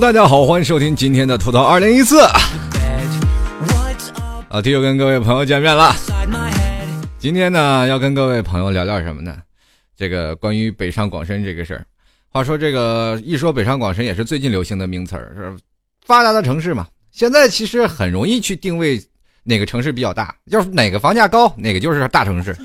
[0.00, 2.20] 大家好，欢迎收听今天的吐槽二零一四。
[4.48, 5.92] 老，弟又跟各位朋友见面了。
[7.18, 9.36] 今天呢，要跟各位朋友聊聊什么呢？
[9.96, 11.84] 这个关于北上广深这个事儿。
[12.28, 15.56] 话说这个一说北上广深，也是最近流行的名词儿，是
[16.06, 16.86] 发达的城市嘛。
[17.10, 19.02] 现在其实很容易去定位
[19.42, 22.56] 哪个城市比较大，要是哪个房价高，哪个就是大城市。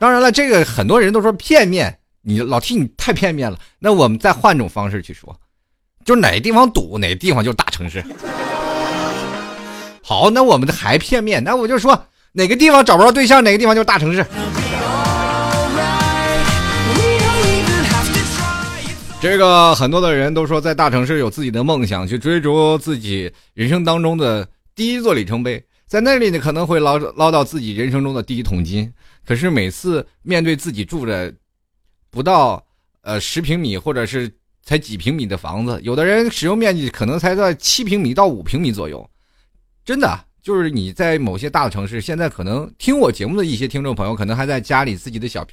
[0.00, 3.56] 当然了，这个很多人都说片面，你老 T 你太片面了。
[3.78, 5.38] 那我们再换种方式去说，
[6.04, 8.02] 就哪个地方堵，哪个地方就是大城市。
[10.02, 14.24] 好，那我们的还片面，那我就说哪个地方找不着对象，哪个地方就是大城市。
[19.20, 28.92] 这个很多的人都说，在大城市有自己的梦想，去追逐自己人生当中的第一座里程碑，在那里呢可能会捞捞到自己人生中的第一桶金。
[29.24, 31.32] 可是每次面对自己住着
[32.10, 32.60] 不到
[33.02, 34.28] 呃十平米或者是
[34.62, 39.08] 才几平米的房子，有的人使用面积可能才在七平米到五平米左右，
[39.84, 45.46] 真的就是你在某些大的城市，现在可能听我节目的一些听众朋友，可能还在家里自己的小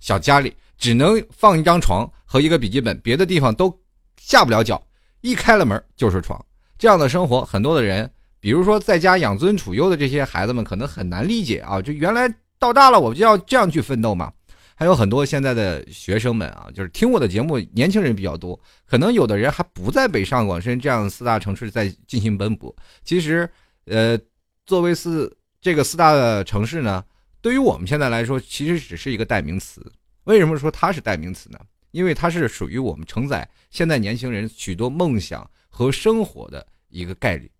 [0.00, 0.54] 小家里。
[0.78, 3.74] 只能放一张床和一个笔记本，别的地方都
[4.20, 4.82] 下不了脚。
[5.22, 6.38] 一开了门就是床，
[6.78, 11.80] 这样的生活，很多的人，比如说在家养尊处优的这些孩子们，可能很难理解啊。
[11.80, 14.30] 就原来到大了，我就要这样去奋斗嘛。
[14.78, 22.74] 还有很多现在的学生们啊，就是听我的节目，年轻人比较多，可能有的人还不在北上广深这样四大城市在进行奔波。
[23.02, 23.48] 其实，
[23.86, 24.18] 呃，
[24.66, 27.02] 作为四这个四大的城市呢，
[27.40, 29.90] 对于我们现在来说，其实只是一个代名词。
[30.24, 31.58] 为什么说它是代名词呢？
[31.92, 37.50] 因为它是属于我们承载现在年轻人许多梦想和生活的一个概率。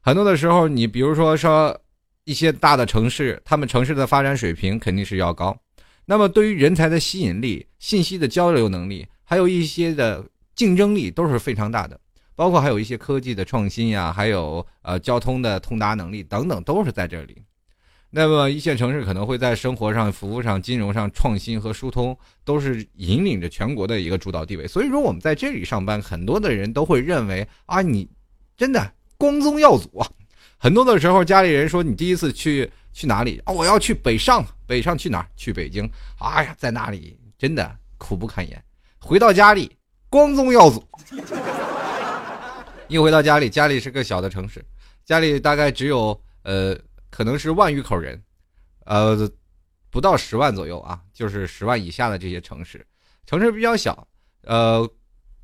[0.00, 1.80] 很多的时候，你比如说说
[2.24, 5.56] 一些大的城市，他们城市的发展水平肯定是要高。
[6.10, 10.26] 那么对于人才的吸引力、信息的交流能力，还有一些的
[10.56, 12.00] 竞争力都是非常大的。
[12.34, 17.36] 包括还有一些科技的创新呀，还有呃交通的通达能力等等，都是在这里。
[18.10, 24.66] 那么一线城市可能会在生活上、服务上、金融上创新和疏通，都是引领着全国的一个主导地位。
[24.66, 28.10] 所以说，我们在这里上班，很多的人都会认为啊，你
[28.56, 30.10] 真的光宗耀祖啊。
[30.58, 33.52] 很多的时候，家里人说你第一次去去哪里啊？
[33.52, 35.28] 我要去北上，北上去哪儿？
[35.36, 35.90] 去北京。
[36.18, 38.62] 哎呀，在那里真的苦不堪言。
[38.98, 39.76] 回到家里，
[40.08, 40.86] 光宗耀祖。
[42.88, 44.64] 一回到家里，家里是个小的城市，
[45.04, 46.78] 家里大概只有呃。
[47.12, 48.22] 可能是万余口人，
[48.84, 49.28] 呃，
[49.90, 52.86] 不到十万左右啊，就是十万以下的这些城市，
[53.26, 54.06] 城市比较小，
[54.42, 54.88] 呃，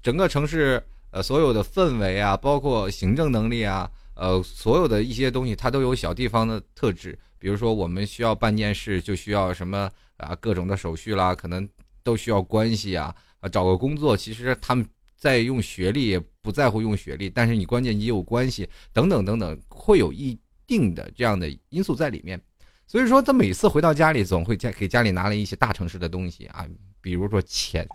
[0.00, 0.80] 整个城市
[1.10, 7.18] 呃所有的氛围啊，包括行政能力啊，呃，所有的一些东西，它都有小地方的特质。
[7.46, 11.68] 比如说，我们需要办件事，就需要什么啊，各种的手续啦，可能
[12.02, 14.84] 都需要关系啊，啊，找个工作，其实他们
[15.16, 20.36] 在用学历，也不在乎用学历，但是你关键你有关系，等等等等，会有一。
[20.66, 22.40] 定的这样的因素在里面，
[22.88, 26.66] 所以说他每次回到家里，总会家给家里拿了一些大城市的东西啊，
[27.00, 27.86] 比如说钱。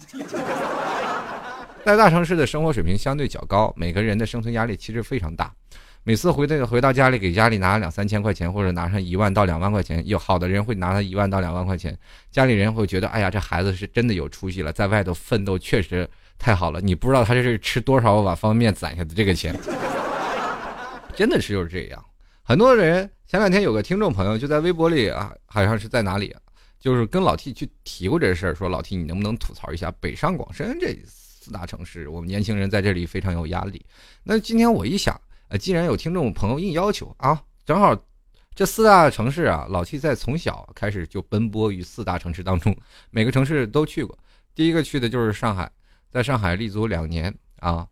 [1.84, 5.54] 在大城市的生活水平相对较高，每个人的生存压力其实非常大。
[6.04, 11.96] 每次回到回到家里，给家里拿两三千块钱，或者拿上一万到两万块钱，有好的人会拿他一万到两万块钱，
[12.32, 16.82] 家里人会觉得，哎呀，这孩子是真的有出息了，在外头奋斗确实太好了。
[16.82, 19.56] 你不知道他这是吃多少碗方便面攒下的这个钱，
[21.16, 22.04] 真的是就是这样。
[22.42, 26.36] 很多人前两天有个听众朋友就在微博里啊，好像是在哪里，
[26.80, 32.10] 就是跟老 T 去提过这事儿，说老 T 你能不能吐槽一下北上广深这四大城市？
[32.10, 33.86] 我们年轻人在这里非常有压力。
[34.24, 35.20] 那今天我一想，
[35.52, 37.94] 呃，既然有听众朋友硬要求啊，正好
[38.56, 42.74] 这四大城市啊，老七在从小开始就奔波于四大城市当中，
[43.10, 44.18] 每个城市都去过。
[44.56, 45.70] 第一个去的就是上海，
[46.10, 47.86] 在上海立足两年啊。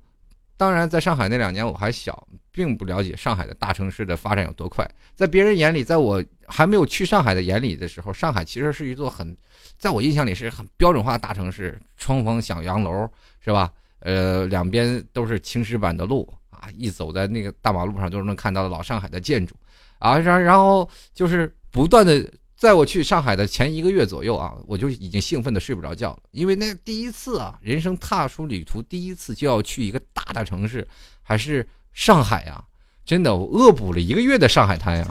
[0.56, 4.90] 当然，在上海那两年我还小，并不了解上海的大城市的发展有多快。
[5.14, 9.36] 在别人眼里，在我还没有去上海的眼里的时候，上海其实是一座很，
[9.78, 13.10] 在我印象里是很标准化的大城市，窗房小洋楼，
[13.42, 13.70] 是吧？
[14.00, 19.56] 呃，两边都是青石板的路啊，一走在那个大马路上，都是能看到老上海的建筑，
[19.98, 22.30] 啊，然然后就是不断的。
[22.60, 30.86] 在我去上海的前一个月左右啊，我就已经兴奋的睡不着觉了，因为那第一次啊，人生踏出旅途，第一次就要去一个大的城市，
[31.22, 32.62] 还是上海呀！
[33.06, 35.08] 真的，我恶补了一个月的上海滩呀。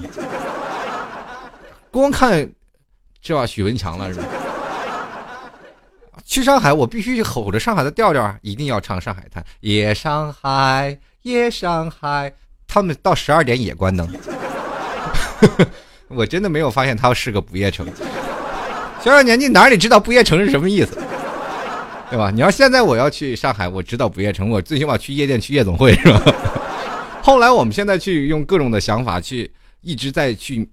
[1.90, 2.46] 光看
[3.22, 4.26] 就要许文强了，是吧？
[6.26, 9.42] 去上海，我必须吼着上海的调调，一定要唱《上海滩》。
[9.60, 12.32] 夜上海，夜上海，
[12.66, 14.08] 他们到十二点也关灯。
[16.08, 17.86] 我真的没有发现它是个不夜城。
[19.02, 20.98] 小小年纪哪里知道不夜城是什么意思？
[22.10, 22.30] 对吧？
[22.30, 26.22] 你要现在我要去上海，我知道不夜城，我最起码去夜店去夜总会是吧？
[27.22, 30.66] 后来我们现在去用各种的想法去一直在去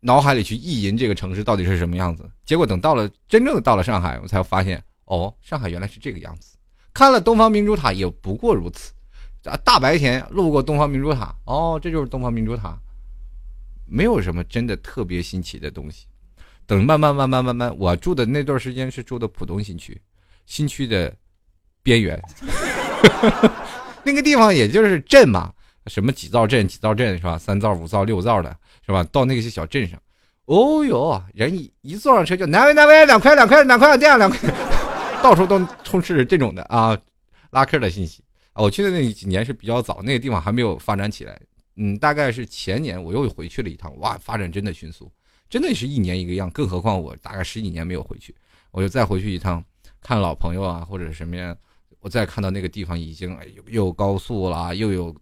[0.00, 6.56] 脑海里去意淫这个城市到底是什么样子，结果等到了真正的到了上海，我才发现哦，上海原来是这个样子。
[6.92, 8.92] 看了东方明珠塔也不过如此，
[9.46, 12.76] 啊，大白天路过东方明珠塔，哦，这就是东方明珠塔，
[13.86, 16.06] 没有什么真的特别新奇的东西。
[16.66, 20.00] 等慢慢慢慢慢慢，我住的那段时间是住的浦东新区，
[20.46, 21.14] 新区的
[21.80, 22.20] 边缘，
[24.02, 25.52] 那个地方也就是镇嘛，
[25.86, 27.38] 什么几灶镇几灶镇是吧？
[27.38, 29.04] 三灶五灶六灶的是吧？
[29.12, 29.96] 到那些小镇上，
[30.46, 34.38] 哦哟，人一一坐上车就哪位哪位两块两块两块这样两块，
[35.22, 36.98] 到处都充斥着这种的啊
[37.50, 38.24] 拉客的信息
[38.56, 41.38] 我去的那几年是比较早，那个地方还没有发展起来，
[41.76, 45.10] 嗯，大概是前年我又回去了一趟，哇，发展真的迅速。
[45.48, 48.34] 真的是一年一个样，更何况我大概十几年没有回去，
[48.72, 49.62] 我就再回去一趟，
[50.00, 51.54] 看老朋友啊，或者什么呀，
[52.00, 55.14] 我再看到那个地方已经又有高速了，又有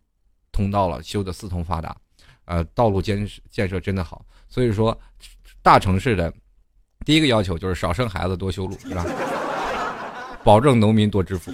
[0.50, 1.94] 通道了，修的四通发达，
[2.46, 4.24] 呃，道路建建设真的好。
[4.48, 4.98] 所以说，
[5.60, 6.32] 大城市的
[7.04, 9.04] 第一个要求就是少生孩子，多修路，是吧？
[10.42, 11.52] 保证农民多致富。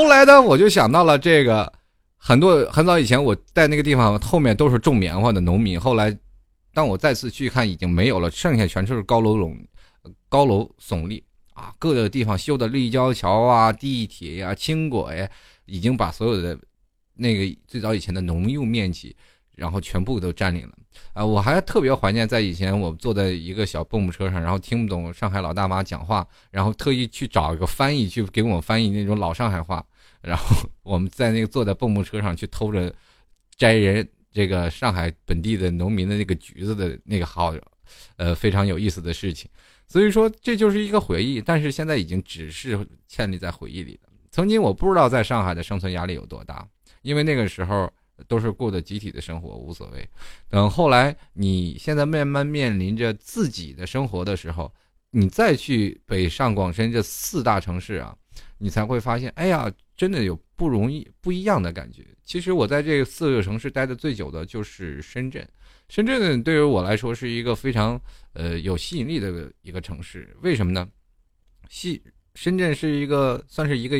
[0.00, 1.70] 后来呢，我就想到了这个，
[2.16, 6.16] 很多很早以前我在那个地方后面都是种棉花的农民，后来。
[6.72, 9.58] 当我再次去看，已经没有了，剩下全都是高楼垄、
[10.28, 11.20] 高楼耸立
[11.52, 11.74] 啊！
[11.80, 15.28] 各个地方修的立交桥啊、地铁呀、轻轨，
[15.66, 16.56] 已经把所有的
[17.14, 19.16] 那个最早以前的农用面积，
[19.60, 20.72] 然后全部都占领了
[21.12, 21.22] 啊！
[21.22, 29.84] 我还特别怀念在以前，我坐在一个小蹦蹦车上，然后听不懂上海老大妈讲话，然后特意去找一个翻译去给我们翻译那种老上海话，
[30.22, 32.90] 然后 我们在那个坐在蹦蹦车上去偷着
[33.56, 34.08] 摘人。
[34.32, 37.52] 这个上海本地的农民的那个橘子的那个好，
[38.14, 39.50] 呃，非常有意思的事情，
[39.88, 42.78] 所以说这就是一个回忆，但是现在已经只是
[43.08, 44.08] 建立在回忆里了。
[44.30, 46.64] 曾经我不知道在上海的生存压力有多大，
[47.02, 47.92] 因为那个时候
[48.26, 50.08] 都是过的集体的生活，无所谓。
[50.48, 54.72] 等后来你现在慢慢面临着自己的生活的时候，
[55.10, 58.16] 你再去北上广深这四大城市啊，
[58.58, 59.72] 你才会发现，哎呀。
[59.96, 62.02] 真的有不容易不一样的感觉。
[62.24, 65.46] 其实我在这四个城市待的最久的就是深圳。
[65.90, 68.00] 深圳对于我来说是一个非常
[68.32, 70.34] 呃有吸引力的一个城市。
[70.40, 70.88] 为什么呢？
[71.68, 72.02] 西
[72.34, 73.98] 深圳是一个算是一个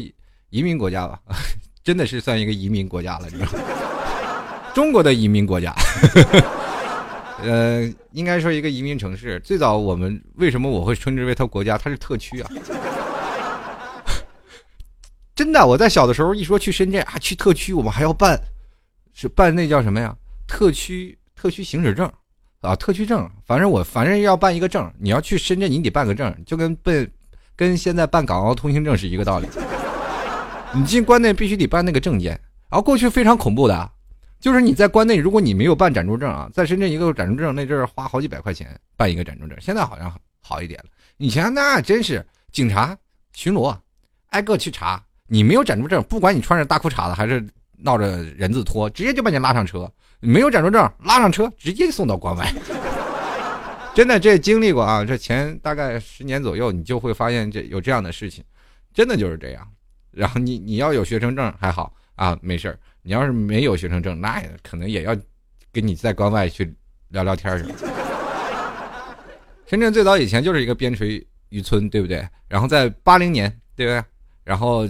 [0.48, 1.20] 移民国家吧，
[1.84, 3.79] 真的是算一个移民国家了，你知道吗？
[4.74, 5.74] 中国的移民国家，
[7.42, 7.82] 呃，
[8.12, 9.40] 应该说一个移民城市。
[9.40, 11.76] 最早我们为什么我会称之为它国家？
[11.76, 12.50] 它是特区啊。
[15.34, 18.38] 真的，我在小的时候一说去深圳啊，去特区，我们还要办，
[19.14, 20.14] 是办那叫什么呀？
[20.46, 22.10] 特区特区行驶证，
[22.60, 23.28] 啊，特区证。
[23.46, 27.10] 反正我反正要办一个证，你要去深圳，你得办个证，就跟办
[27.56, 29.48] 跟现在办港澳通行证是一个道理。
[30.72, 32.32] 你进关内必须得办那个证件，
[32.68, 33.90] 然后过去非常恐怖的，
[34.40, 40.86] 就是你在关内，如果你没有办暂住证啊，在深圳一个暂住证那阵儿花好几百块钱办一个暂住证，现在好像好一点了。
[41.18, 42.96] 以前那真是警察
[43.34, 43.76] 巡逻，
[44.30, 45.00] 挨个去查。
[45.26, 47.46] 你没有暂住证，不管你穿着大裤衩子还是
[47.76, 49.88] 闹着人字拖，直接就把你拉上车。
[50.18, 52.52] 没有暂住证，拉上车直接送到关外。
[53.94, 58.42] 真的，这经历过啊，这前大概十年左右，你就会发现这有这样的事情，
[58.92, 59.68] 真的就是这样。
[60.10, 65.16] 然后你你要有学生证还好啊，没事你要是没有学生证，那也可能也要
[65.72, 66.74] 跟你在关外去
[67.08, 67.72] 聊聊天去。
[69.66, 72.26] 深圳最早以前就是一个边陲渔村，对不对？
[72.48, 74.04] 然后在八零年，对不对？
[74.44, 74.88] 然后。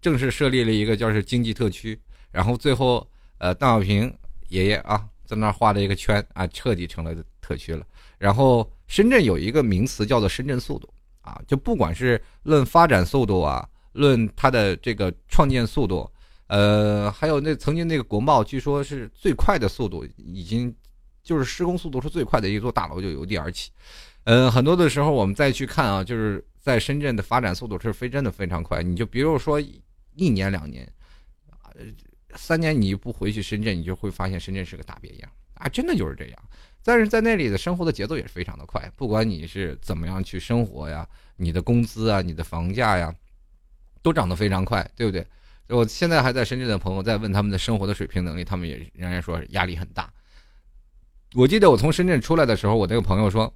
[0.00, 1.96] 正式设立了一个叫是经济特区，
[2.32, 4.12] 然后最后，呃，邓小平
[4.48, 7.86] 爷爷啊，在那儿画了一个圈啊，彻底成了特区了。
[8.18, 16.10] 然后深圳有一个名词叫做深圳速度啊，就不管是论发展速度啊，论它的这个创建速度，
[16.52, 20.74] 呃，还有那曾经那个国贸，据说是最快的速度，已经
[21.22, 23.70] 就是施工速度是最快的一座大楼就由地而起。
[24.24, 28.82] 嗯，很多的时候我们再去看啊，就是在深圳的发展速度是非真的非常快。
[28.82, 29.58] 你就比如说。
[30.14, 30.86] 一年两年，
[31.48, 31.72] 啊，
[32.34, 35.66] 三年你不回去深圳，你就会发现深圳是个大别样啊！
[35.70, 36.38] 真的就是这样。
[36.84, 43.10] 但是在那里的生活的节奏也是非常的快，不管你是怎么样去生活呀，你的工资啊，你的房价呀，
[44.02, 45.26] 都涨得非常快，对不对？
[45.68, 50.12] 我现在还在深圳的朋友在问他们的生活的水平能力，他们也仍然说压力很大。
[51.34, 53.52] 我记得我从深圳出来的时候，我那个朋友说：“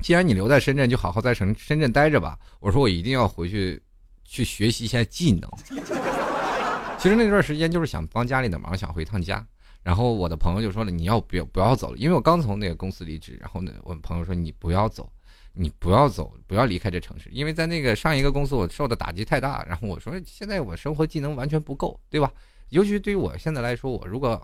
[0.00, 3.82] 既然你留在深圳，就好好在深深圳待着吧。”我说：“我一定要回去。”
[4.30, 5.50] 去学习一下技能。
[7.00, 9.42] 其实那段时间就是想帮家里的忙，想回趟家。
[9.82, 13.38] 然后我的朋友就说了：“你要不要不要走了？”因为我刚从那个公司离职。
[13.40, 15.10] 然后呢，我朋友说：“你不要走，
[15.60, 19.64] 你不要走，不要离开这城市，因为在那个上一个公司我受的打击太大。
[19.68, 22.32] 然后我说现在我生活技能完全不够，对吧？
[22.68, 24.40] 尤其对于我现在来说，我如果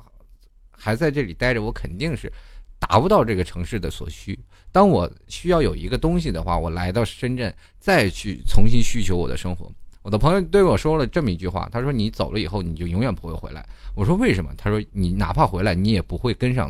[0.73, 2.33] 还在这里待着，我肯定是
[2.80, 4.37] 达不到这个城市的所需。
[4.73, 9.71] 当我需要有一个东西的话，我来到深圳再去重新需求我的生活。
[10.02, 16.68] 我的朋友对我说了这么一句话，他说：“你走了以后，你就永远不会回来。”我说：“为什么？”他说：“你哪怕回来，你也不会跟上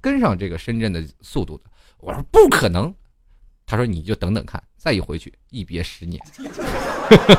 [0.00, 1.64] 跟上这个深圳的速度的。”
[1.98, 2.92] 我说：“不可能。”
[3.66, 6.22] 他说：“你就等等看，再一回去，一别十年。”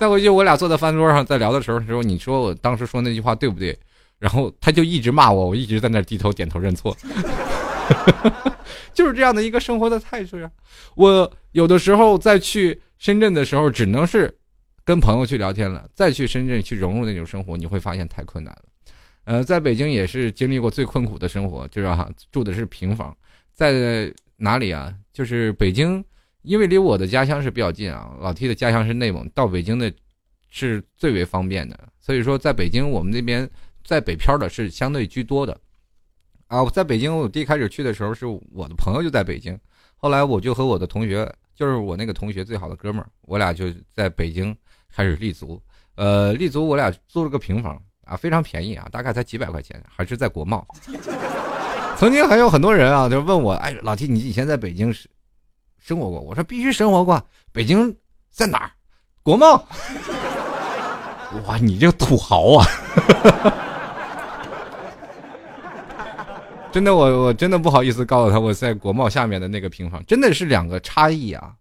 [0.00, 3.78] 再回去，我俩坐在饭桌上在聊的时候，说：“你说我当时说那句话对不对？”
[4.18, 6.96] 然后他就一直骂我，我一直在那低头点头认错。
[8.94, 10.50] 就是这样的一个生活的态度呀。
[10.94, 14.34] 我有的时候再去深圳的时候，只能是
[14.84, 15.86] 跟朋友去聊天了。
[15.94, 18.62] 再去深圳去融入那种生活，你会发现太困难了。
[19.24, 23.14] 呃，在北京也是经历过最困苦的生活，就是哈住的是平房，
[23.52, 24.94] 在哪里啊？
[25.12, 26.04] 就是北京，
[26.42, 28.14] 因为离我的家乡是比较近啊。
[28.20, 29.92] 老 T 的家乡是内蒙，到北京的
[30.50, 31.78] 是最为方便的。
[32.00, 33.48] 所以说，在北京我们那边
[33.84, 35.58] 在北漂的是相对居多的。
[36.48, 39.58] 啊，我在北京，我第一开始去的时候，是我的朋友就在北京，
[39.96, 44.56] 后来我就和我的同学，就是我那个同学最好的哥们儿，我俩就在北京
[44.94, 45.60] 开始立足。
[45.96, 50.64] 呃，立足我俩租了个平房啊，非常便宜啊，大概才几百块钱，还是在国贸。
[51.98, 55.08] 曾经还有很多人啊，就问我，哎，老弟你以前在北京是
[55.78, 56.20] 生活过？
[56.20, 57.20] 我说必须生活过。
[57.52, 57.96] 北京
[58.30, 58.70] 在哪儿？
[59.22, 59.66] 国贸。
[61.46, 62.66] 哇，你这个土豪啊！
[66.70, 71.54] 真的，我我真的不好意思告诉他我在国贸下面的那个平房，真的是两个差异啊，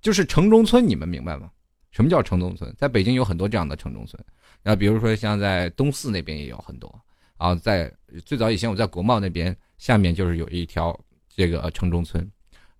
[0.00, 1.50] 就是城中村，你们明白吗？
[1.90, 2.72] 什么叫城中村？
[2.78, 4.22] 在北京有很多这样的城中村，
[4.62, 6.88] 那比如说像在东四那边也有很多
[7.36, 7.92] 啊，在
[8.24, 12.28] 最早以前我在国贸那边下面就是有一条这个城中村，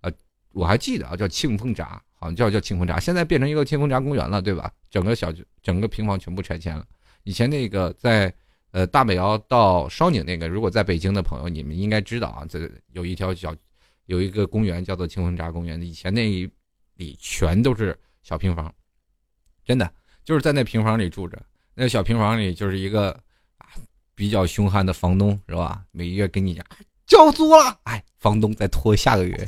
[0.01, 0.11] 呃，
[0.53, 4.71] 我还记得啊，叫庆丰闸，好像叫叫庆丰闸，现在变成一个庆丰闸公园了，对吧？
[4.89, 6.85] 整个小整个平房全部拆迁了，
[7.23, 8.33] 以前那个在。
[8.71, 13.55] 呃，大北窑到烧拧那个，如果在北京的朋友，你们应该知道啊，这有一条小，
[14.07, 15.81] 有一个公园叫做庆丰闸公园。
[15.81, 16.29] 以前那
[16.95, 18.71] 里全都是小平房，
[19.63, 19.91] 真的
[20.25, 21.41] 就是在那平房里住着。
[21.73, 23.17] 那小平房里就是一个
[24.17, 25.83] 比较凶悍的房东，是吧？
[25.91, 26.65] 每月跟你讲
[27.05, 29.47] 交租了，哎，房东再拖下个月。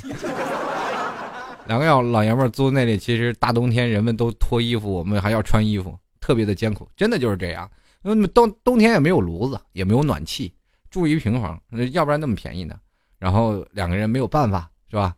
[1.65, 7.67] 两个老老爷们租那里，其实大冬天人们都脱衣服，我们还要穿衣服，特别的艰苦，真的就是这样。
[8.03, 10.53] 那么冬冬天也没有炉子，也没有暖气，
[10.91, 11.59] 住一平房，
[11.91, 12.79] 要不然那么便宜呢？
[13.17, 15.15] 然后两个人没有办法，是吧？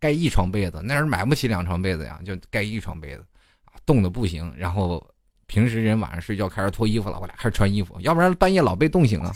[0.00, 3.24] 盖一床被子，那人买不起两床被子呀，就盖一床被子，
[3.86, 4.52] 冻得不行。
[4.56, 5.06] 然后
[5.50, 9.34] 平时人晚上睡觉开始脱衣服了，我俩开始穿衣服，要不然半夜老被冻醒了。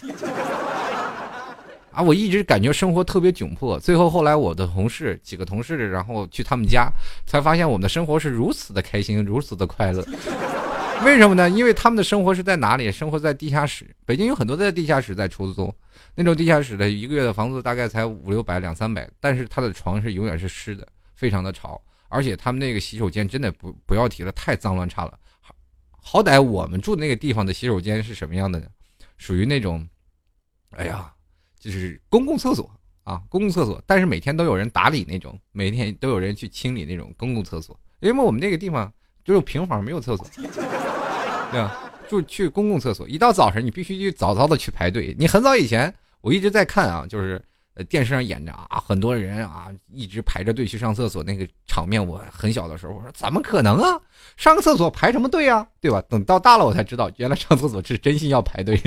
[1.90, 3.80] 啊，我一直感觉生活特别窘迫。
[3.80, 6.88] 最后后来我的同事几个同事，然后去他们家，
[7.26, 10.06] 才发现我们的生活是如此的开心，如此的快乐。
[11.04, 11.50] 为什么呢？
[11.50, 12.92] 因为他们的生活是在哪里？
[12.92, 13.84] 生活在地下室。
[14.06, 15.74] 北京有很多在地下室在出租，
[16.14, 25.18] 那种地下室的一个月的房子大概才五六百、两三百，但是他的床是永远是湿的，非常的潮，而且他们那个洗手间真的不不要提了，太脏乱差了。
[26.06, 28.66] 好，歹我们住那个地方的洗手间是什么样的呢？
[29.16, 29.88] 属于那种，
[30.70, 31.10] 哎呀，
[31.58, 32.70] 就是公共厕所
[33.04, 38.92] 啊，公共厕所，但是每天都有人打理那种，每天都有人去清理那种公共厕所，因为我们那个地方
[39.24, 40.26] 只有平房，没有厕所。
[41.50, 45.16] 对啊，就去公共厕所，一到早晨你必须去早早的去排队。
[45.18, 47.42] 你很早以前我一直在看啊，就是
[47.74, 52.04] 呃电视上演着啊，很多人啊一直排着队去上厕所那个场面。
[52.04, 54.00] 我很小的时候我说怎么可能啊，
[54.36, 56.02] 上个厕所排什么队啊，对吧？
[56.08, 58.80] 等到大了我才知道，原来上厕所是真心要排队。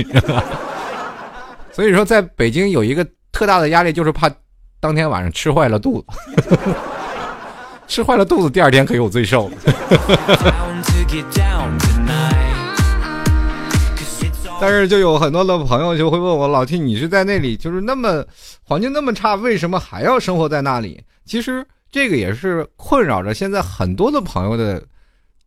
[1.71, 4.29] 所以说在北京有一个特大的压力，就是怕
[4.79, 6.07] 当天晚上吃坏了肚子，
[7.87, 9.51] 吃坏了肚子第二天可有罪受。
[14.59, 18.25] 但是就有很多的朋友就会问我老 T，你是在那里，就是那么
[18.63, 20.99] 环境那么差，为什么还要生活在那里？
[21.25, 24.83] 其实这个也是困扰着现在很多的朋友的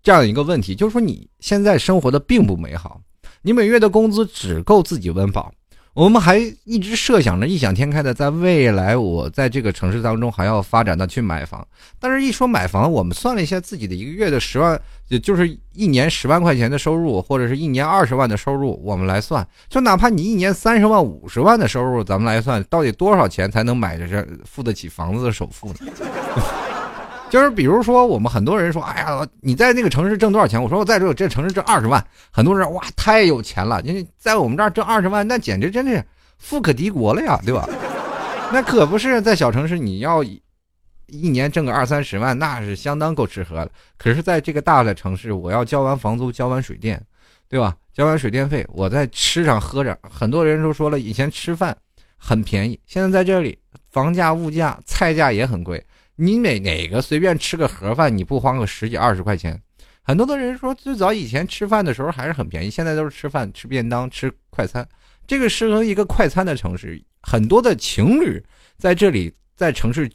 [0.02, 3.00] 这样一个问题，就是说你现在生活的并不美好，
[3.42, 5.52] 你每月的工资只够自己温饱。
[5.92, 11.66] 我们还一直设想着异想天开的，在未来我在这个城市当中还要发展的去买房，
[11.98, 25.92] 但是一说买房，我们算了一下自己的一个月的十万，也就是一年十万块钱的收入，或者是一年二十万的收入，我们来算，就哪怕你一年三十万、五十万的收入，咱们来算，到底多少钱才能买着这付得起房子的首付呢？
[27.28, 33.80] 就是比如说，我们很多人说：“哎呀，你在那个城市挣多少钱？”我说：“我在这这城市挣二十万。”很多人哇，太有钱了！
[33.84, 36.04] 你在我们这儿挣二十万，那简直真的是
[36.38, 37.68] 富可敌国了呀，对吧？
[38.52, 40.24] 那可不是在小城市，你要
[41.10, 43.70] 一年挣个二三十万，那是相当够吃喝了。
[43.98, 47.02] 可是，在这个大的城市，我要交完房租，交完水电，
[47.48, 47.76] 对吧？
[47.92, 51.76] 交完水电费，我在吃上喝着，很多人都说了，以前吃饭
[52.16, 53.58] 很便宜，现在在这里，
[53.90, 55.84] 房价、物价、菜价也很贵。
[56.16, 59.60] 你哪哪个随便吃个盒饭，你不花个十几二十块钱？
[60.02, 64.86] 很多的人说，最早以前吃饭的时候还是很便宜，现在都是吃饭吃便当吃快餐。
[65.26, 68.42] 这个适合一个快餐的城市，很多的情侣
[68.76, 70.10] 在这里在城市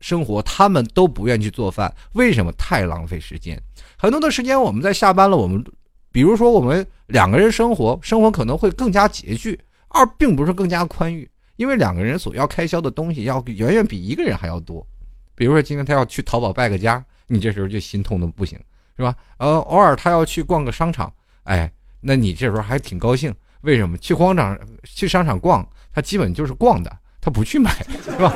[0.00, 2.52] 生活，他们都不愿去做饭，为什么？
[2.52, 3.60] 太浪费时间。
[3.96, 5.64] 很多的时间我们在下班了，我们
[6.12, 14.86] 比如说我们两个人生活，生活可能会更加拮据，而并不是更加宽裕，因为两个人所要开销的东西要远远比一个人还要多。
[15.34, 18.58] 比如说今天他要去淘宝败个家，你这时候就心痛的不行，
[18.96, 19.14] 是吧？
[19.38, 21.12] 呃，偶尔他要去逛个商场，
[21.44, 23.34] 哎，那你这时候还挺高兴。
[23.62, 25.68] 为什么去商场去商场逛？
[25.92, 27.72] 他基本就是逛的，他不去买，
[28.04, 28.32] 是吧？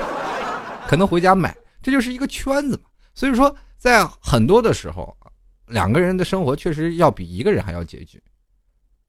[0.93, 2.83] 可能回家买，这就是一个圈子嘛。
[3.15, 5.17] 所以说，在很多的时候，
[5.69, 8.23] 两个人的生活确实要比一个人还要拮据。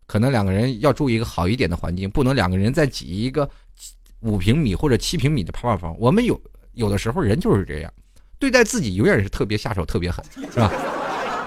[0.08, 3.50] 可能两个人要住一个好一点的环境，不能两个人再挤一个
[4.22, 5.94] 五平米或者七平米的泡泡房。
[6.00, 7.94] 我们有有的时候人就是这样，
[8.40, 10.24] 对待自己永远是特别下手特别狠，
[10.54, 10.72] 是吧？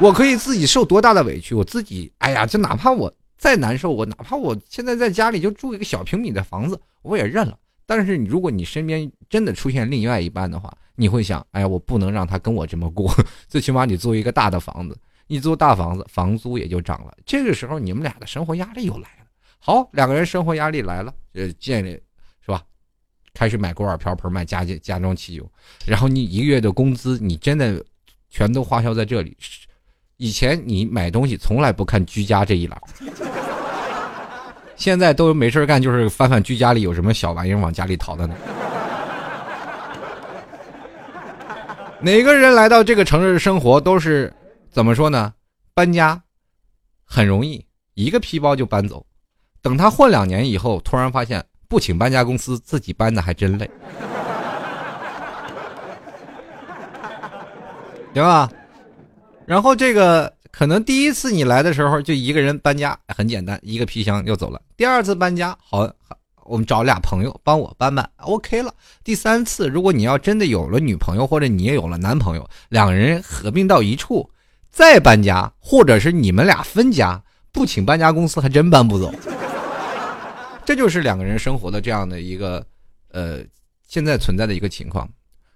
[0.02, 3.10] 我可以自己受多大的委屈，我自己，哎呀，就哪怕我。
[3.38, 7.58] 再难受，我哪怕我现在在家里就住一个小平米的房子，我也认了。
[7.86, 13.14] 但是如果你身边真的出现另外一半的话，你会想，哎，我不能让他跟我这么过，
[13.48, 17.16] 最起码你租一个大的房子，一租大房子，房租也就涨了。
[17.24, 19.26] 这个时候你们俩的生活压力又来了。
[19.58, 21.90] 好，两个人生活压力来了，呃，建立
[22.44, 22.62] 是吧？
[23.34, 25.48] 开始买锅碗瓢盆，买家家家装汽油，
[25.86, 27.84] 然后你一个月的工资，你真的
[28.30, 29.36] 全都花销在这里。
[30.16, 32.80] 以前你买东西从来不看居家这一栏，
[34.76, 38.36] 现在都没事干，就是翻翻居家里有什么小玩意儿往家里淘的呢。
[42.00, 44.32] 哪个人来到这个城市生活都是
[44.70, 45.32] 怎么说呢？
[45.74, 46.20] 搬家
[47.04, 49.04] 很容易，一个皮包就搬走。
[49.62, 53.68] 等他混两年以后，突然发现不请搬家公司，自己搬的还真累，
[58.14, 58.48] 对吧？
[59.46, 64.58] 然后这个可能第一次你来的时候就一个人搬家很简单，一个皮箱就走了。
[64.74, 65.86] 第二次搬家好，
[66.46, 68.72] 我们找俩朋友帮我搬搬，OK 了。
[69.04, 74.30] 第三次如果你要真的有了女朋友或者你也有了男朋友，两个人合并到一处
[74.70, 79.12] 再搬家，或者是你们俩分家，不请搬家公司还真搬不走。
[80.64, 82.64] 这就是两个人生活的这样的一个
[83.12, 83.40] 呃
[83.86, 85.06] 现在存在的一个情况。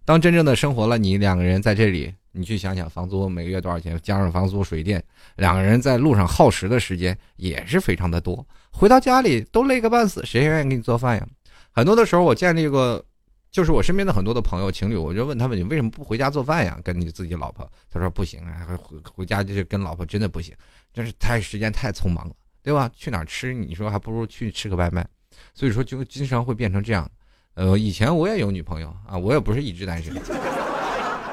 [0.04, 2.12] 当真正的生活了，你两个人在这里。
[2.32, 3.98] 你去想想，房租每个月多少钱？
[4.02, 5.02] 加上房租、水电，
[5.36, 8.46] 两个人在路上耗时的时间也是非常的多。
[8.70, 11.26] 回到家里都累个半死，谁愿意给你做饭呀？
[11.72, 13.04] 很多的时候，我建立个，
[13.50, 16.78] 就是我身边的很多的朋友、情侣，我就问他们：你为什么不回家做饭呀？
[16.84, 17.68] 跟你自己老婆？
[17.90, 20.54] 他说不行啊，回回家就是跟老婆真的不行，
[20.92, 22.90] 真是太时间太匆忙了，对吧？
[22.94, 23.52] 去哪儿吃？
[23.52, 25.06] 你说还不如去吃个外卖。
[25.54, 27.10] 所以说，就经常会变成这样。
[27.54, 30.14] 呃，以前我也有女朋友啊，我也不是一直单身。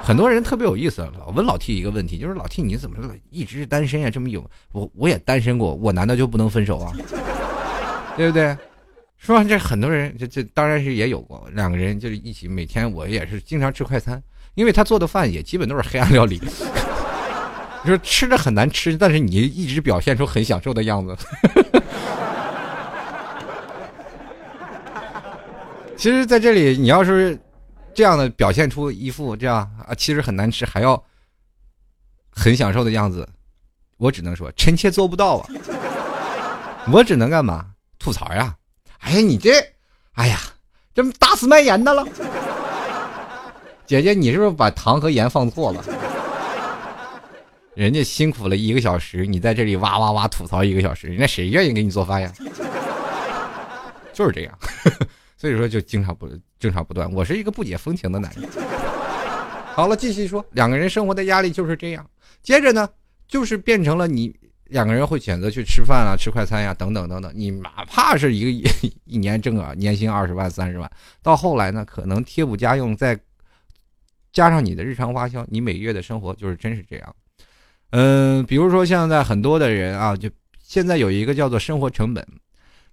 [0.07, 2.95] 很多人特别有意思，老问老 T 一个问题，就是老 T 你怎么
[3.29, 4.09] 一直是单身呀？
[4.09, 6.93] 这么有我我也单身过，我难道就不能分手啊？
[8.15, 8.55] 对不对？
[9.17, 14.23] 说完这很多人这这当然是也有过，两个人就是一起每天我也是经常吃快餐，
[14.55, 16.39] 因为他做的饭也基本都是黑暗料理，
[17.83, 21.13] 你 说吃着很难吃，但是你一直表现出很享受的样子。
[25.97, 27.37] 其实，在这里你要是。
[27.97, 29.57] 这样的表现出一副这样
[29.87, 31.03] 啊，其实很难吃，还要
[32.29, 33.27] 很享受的样子，
[33.97, 35.49] 我只能说臣妾做不到啊。
[36.93, 37.65] 我只能干嘛
[37.97, 38.55] 吐槽呀？
[38.99, 39.49] 哎呀，你这，
[40.11, 40.39] 哎呀，
[40.93, 42.05] 这打死卖盐的了。
[43.87, 45.83] 姐姐，你是不是把糖和盐放错了？
[47.73, 52.31] 人家辛苦了一个小时，你在这里哇哇哇吐槽一个小时，人家谁愿意给你做饭呀？
[54.13, 54.59] 就是这样。
[55.37, 56.27] 所以说就经常不
[56.59, 58.49] 争吵不断，我是一个不解风情的男人。
[59.75, 62.03] 好了，继续说，两个人生活的压力就是这样。
[62.41, 62.89] 接着呢，
[63.27, 67.31] 就是变成了你两个人会选择去吃饭啊，吃快餐呀，等等等等。
[67.35, 68.69] 你哪怕是一个
[69.05, 73.15] 一 年挣啊年薪二十万、三十万，到后来呢，可能贴补家用再
[74.33, 77.15] 加上你的日常花销，你每月的生活就是真是这样。
[77.91, 80.27] 嗯，比如说现在很多的人啊，就
[80.63, 82.27] 现在有一个叫做生活成本。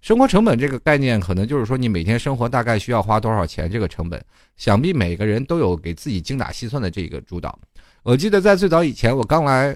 [0.04, 4.22] 生活成本这个概念，可能就是说你每天生活大概需要花多少钱这个成本，
[4.54, 7.58] 想必每个人都有给自己精打细算的这个主导。
[8.02, 9.74] 我记得在最早以前，我刚来，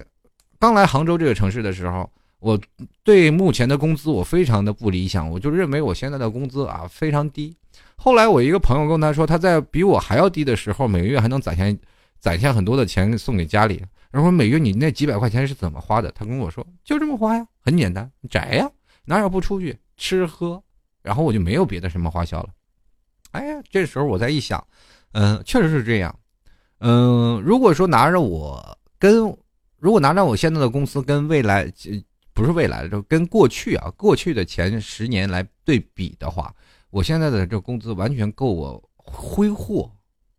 [0.59, 2.61] 刚来杭州这个城市的时候，我
[3.03, 7.57] 对目前的工资我非常的不理想，我就认为我现在的工资啊非常低，
[7.95, 11.75] 后来我一个朋友跟他说，他在比我还要低的时候，每个月还能攒下
[12.19, 13.83] 攒下很多的钱送给家里。
[14.11, 16.11] 然后每月你那几百块钱是怎么花的？
[16.11, 18.69] 他跟我说就这么花呀，很简单，宅呀，
[19.05, 20.63] 哪有不出去吃喝？
[21.03, 22.49] 然后我就没有别的什么花销了。
[23.31, 24.65] 哎呀，这时候我再一想，
[25.11, 26.17] 嗯，确实是这样。
[26.79, 29.17] 嗯，如果说拿着我跟
[29.77, 31.71] 如果拿着我现在的公司跟未来，
[32.33, 36.53] 不是未来的，就跟过去啊，过去的前十年来对比的话，
[36.89, 39.91] 我现在的这工资完全够我挥霍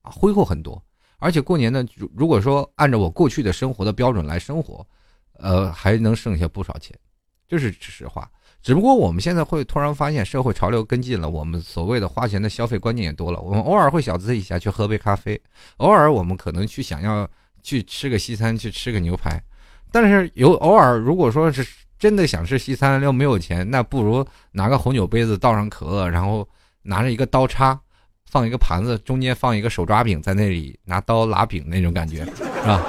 [0.03, 0.83] 啊，挥霍很多。
[1.19, 1.85] 而且过年呢，
[2.17, 4.87] 如果说按照我过去的生活的标准来生活，
[5.35, 6.99] 呃，还能剩下不少钱，
[7.47, 8.31] 这是实话。
[8.63, 13.41] 只不过我们现在会突然发现社会潮流跟进了，我们所谓的花钱的消费观念也多了。
[13.41, 15.41] 我们偶尔会小资一下去喝杯咖啡，
[15.79, 17.29] 偶尔我们可能去想要
[17.63, 19.43] 去吃个西餐，去吃个牛排。
[19.91, 21.67] 但是有偶尔，如果说是
[21.99, 26.49] 真的想吃西餐又没有钱，那不如拿个红酒杯子倒上可乐，然后
[26.83, 27.81] 拿着一个刀叉。
[28.27, 32.81] 放一个盘子，中间放一个手抓饼，在那里拿刀拉饼那种感觉，是吧？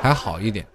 [0.00, 0.66] 还好一点。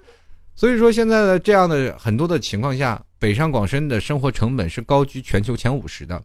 [0.56, 6.22] 所以说，现在的这样的很多的情况下，北上广深的生活成本是高居全球前五十的。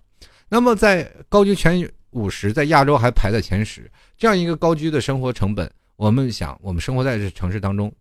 [0.49, 7.93] 那么，在高居前五十，在亚洲还排在前十，这样一个高居的生活成本，我们想，我们生活在这城市当中，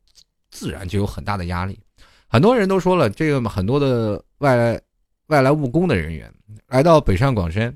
[0.49, 1.79] 自然就有很大的压力。
[2.27, 4.79] 很多人都说了，这个很多的外来
[5.27, 6.31] 外来务工的人员
[6.67, 7.75] 来到北上广深。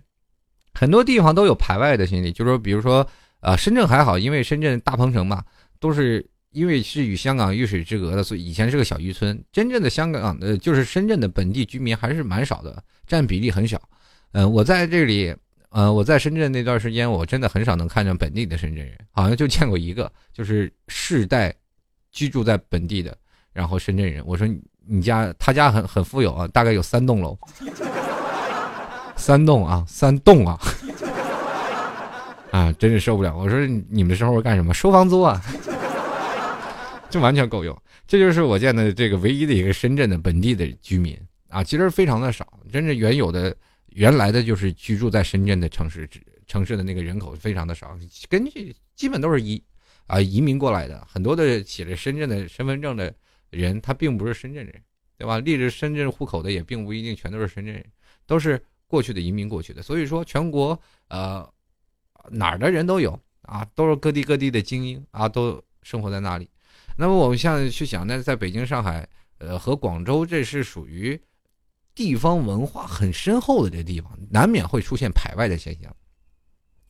[0.74, 3.06] 很多地方都有排外的心理，就是说，比如说，
[3.42, 5.44] 呃，深圳还好，因为深圳大鹏城嘛，
[5.80, 9.42] 都是因为是与香港鱼水之隔的，所以以前是个小渔村。
[9.52, 13.82] 真正的香港的，就是深圳的本地居民还是蛮少的，占比例很小。
[14.34, 15.36] 嗯，我在这里，
[15.70, 21.54] 呃，我在深圳那段时间，我真的很少能看见本地的深圳人，好像就见过一个，就是世代
[22.12, 23.18] 居住在本地的，
[23.54, 24.24] 然后深圳人。
[24.26, 24.48] 我说
[24.86, 27.38] 你家，他家很很富有啊，大概有三栋楼。
[29.18, 30.60] 三栋啊，三栋啊，
[32.50, 33.38] 啊，真是受不了！
[33.38, 34.74] 我说你们的生活干什么？
[34.74, 35.40] 收房租啊，
[37.12, 37.78] 这完全够用。
[38.08, 41.16] 这就是我见的这个唯一的一个深圳的本地的居民
[41.50, 42.60] 啊，其实非常的少。
[42.72, 43.56] 真正原有的、
[43.90, 46.10] 原来的就是居住在深圳的城市
[46.48, 47.96] 城市的那个人口非常的少，
[48.30, 49.62] 根据基本都是移
[50.08, 51.06] 啊移民过来的。
[51.08, 53.14] 很多的写着深圳的身份证的
[53.50, 54.74] 人，他并不是深圳人，
[55.18, 55.40] 对吧？
[55.40, 57.86] 立着深圳户口的也并不一定全都是深圳人，
[58.26, 58.60] 都是。
[58.92, 61.50] 过去的移民过去的，所以说全国呃
[62.30, 66.50] 哪儿的人都有啊，都是各地各地的精英啊，都生活在那里。
[67.02, 69.08] 那么我们现在去想，那在北京、上海
[69.40, 71.20] 呃和广州，这是属于
[71.96, 75.92] 地方文化很深厚的这地方，难免会出现排外的现象。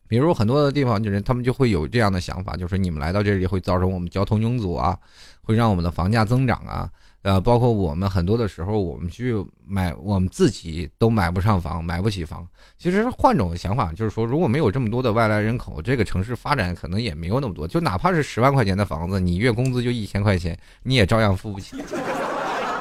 [0.06, 4.98] 比如很多的地方，的人他们就会有这样的想法，就是你们来到这里会造成我们交通拥堵啊，
[5.40, 6.92] 会让我们的房价增长啊。
[7.22, 12.46] 呃，包括我们很多的时候，我们去买，我们自己都买不上房，买不起房。
[12.76, 17.66] 其实换种想法，就是说，如果没有这么多的外来人口，这个城市发展可能也没有那么多。
[17.66, 21.76] 就哪怕是十万块钱的房子，你月工资就一千块钱，你也照样付不起。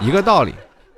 [0.01, 0.53] 一个道理。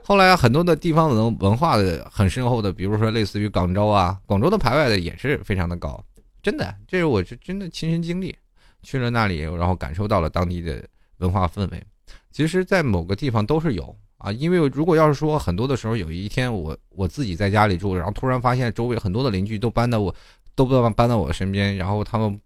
[0.05, 6.01] 后来很多的地方文文化的很深厚的，比如说类似于广州啊，广州的排外的也是非常的高。
[6.41, 8.35] 真的，这是我是真的亲身经历，
[8.81, 10.83] 去了那里，然后感受到了当地的
[11.17, 11.83] 文化氛围。
[12.33, 20.13] 其实，在某个地方都是有啊，因为如果要是说很多的时候，有一天我我自己在家里住，然后突然发现周围很多的邻居都搬到我，
[20.55, 22.41] 都不搬到我身边，然后他们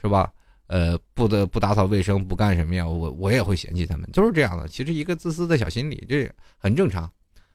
[0.00, 0.30] 是吧？
[0.66, 2.86] 呃，不得不打扫卫生，不干什么呀？
[2.86, 4.68] 我我也会嫌弃他们，就是这样的。
[4.68, 7.10] 其实一个自私的小心理，这很正常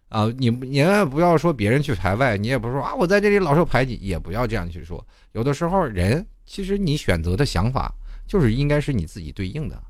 [0.09, 0.25] 啊。
[0.37, 5.05] 你你也不要说别人去排外，你也不说啊，我在这里老受排挤，也不要这样去说。
[5.31, 7.93] 有的时候人其实你选择的想法，
[8.27, 9.81] 就是应该是你自己对应的。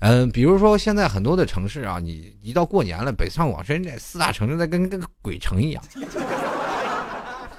[0.00, 5.82] 嗯，比如说现在很多的城市啊，你一到过年了，北上广深这四大城市在跟跟鬼城一样，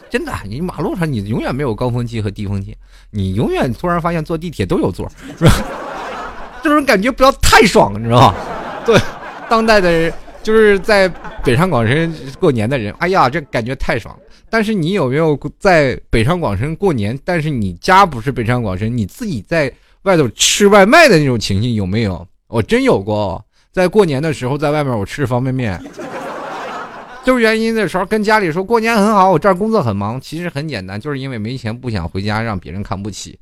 [0.10, 2.74] 真的，你马路上你永远没有高峰期和低峰期，
[3.12, 5.52] 你永远突然发现坐地铁都有座， 是吧？
[6.64, 8.36] 这种感觉不要太爽，你知道吗？
[8.86, 8.98] 对，
[9.50, 11.10] 当代的人就是在
[11.44, 14.18] 北上广深过年的人，哎呀，这感觉太爽。
[14.50, 17.20] 但是你有没有在北上广深过年？
[17.26, 19.70] 但是你家不是北上广深，你自己在。
[20.04, 22.26] 外头吃外卖的那种情形有没有？
[22.48, 25.80] 我真有过，在过年的时候，在外面我吃方便面，
[27.24, 33.38] 就是原因的时候跟家里说过年很好，我这儿工作很忙，其实很简单，就是因为没钱不想回家，让别人看不起，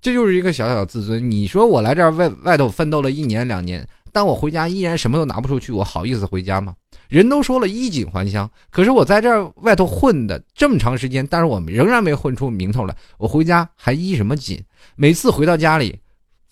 [0.00, 1.30] 这就是一个小小自尊。
[1.30, 6.74] 你说我来这儿外外头奋斗了一年两年，但我回家依然什么都拿不出去，我好意思回家吗？
[7.08, 14.62] 人都说了衣锦还乡，可是我在这外头混的这么长时间，但是我们仍然没混出名头来，我回家还衣什么锦？
[14.96, 15.98] 每次回到家里，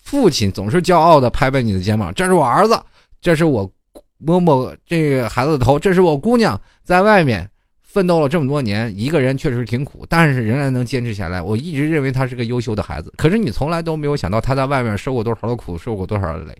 [0.01, 2.79] 父亲总是骄傲地拍拍你的肩膀：“这是我儿子，
[3.19, 3.69] 这是我
[4.17, 7.49] 摸摸这孩子的头，这是我姑娘在外面
[7.81, 11.41] 奋斗了这么多年，一个人确实挺苦，但是仍然能坚持下来。
[11.41, 16.55] 我一直认为他是个优秀的孩子，可是你从来都没有想到他在外面受过多少的苦，受过多少的累。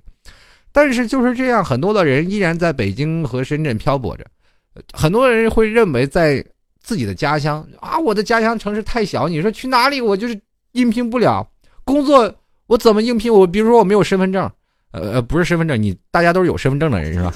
[0.76, 4.26] 但是就是这样，很多的人依然在北京和深圳漂泊着。
[4.92, 6.44] 很多人会认为在
[6.84, 10.38] 自己的家乡啊，我的家乡城市太小，你说去哪里我就是
[10.74, 11.48] 应聘不了
[11.86, 12.30] 工作，
[12.68, 13.34] 我怎么应聘？
[13.34, 14.52] 我比如说我没有身份证，
[14.92, 17.34] 呃，不是身份证，你大家都是有身份证的人是吧？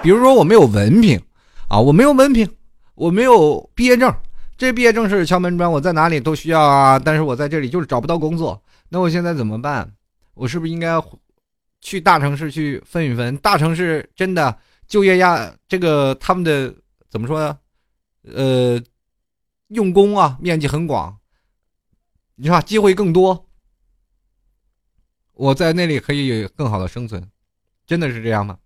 [0.00, 1.20] 比如说我没有文凭
[1.68, 2.48] 啊，我没有文凭。
[2.94, 4.12] 我没有毕业证，
[4.56, 6.98] 这毕业证是敲门砖，我在哪里都需要啊。
[6.98, 9.88] 但是我在这里就是找不到工作，那我现在怎么办？
[10.34, 11.00] 我是不是应该
[11.80, 13.36] 去大城市去分一分？
[13.38, 16.74] 大城市真的就业压，这个他们的
[17.08, 17.58] 怎么说呢？
[18.22, 18.82] 呃，
[19.68, 21.18] 用工啊，面积很广，
[22.34, 23.48] 你说机会更多，
[25.32, 27.30] 我在那里可以有更好的生存，
[27.86, 28.58] 真的是这样吗？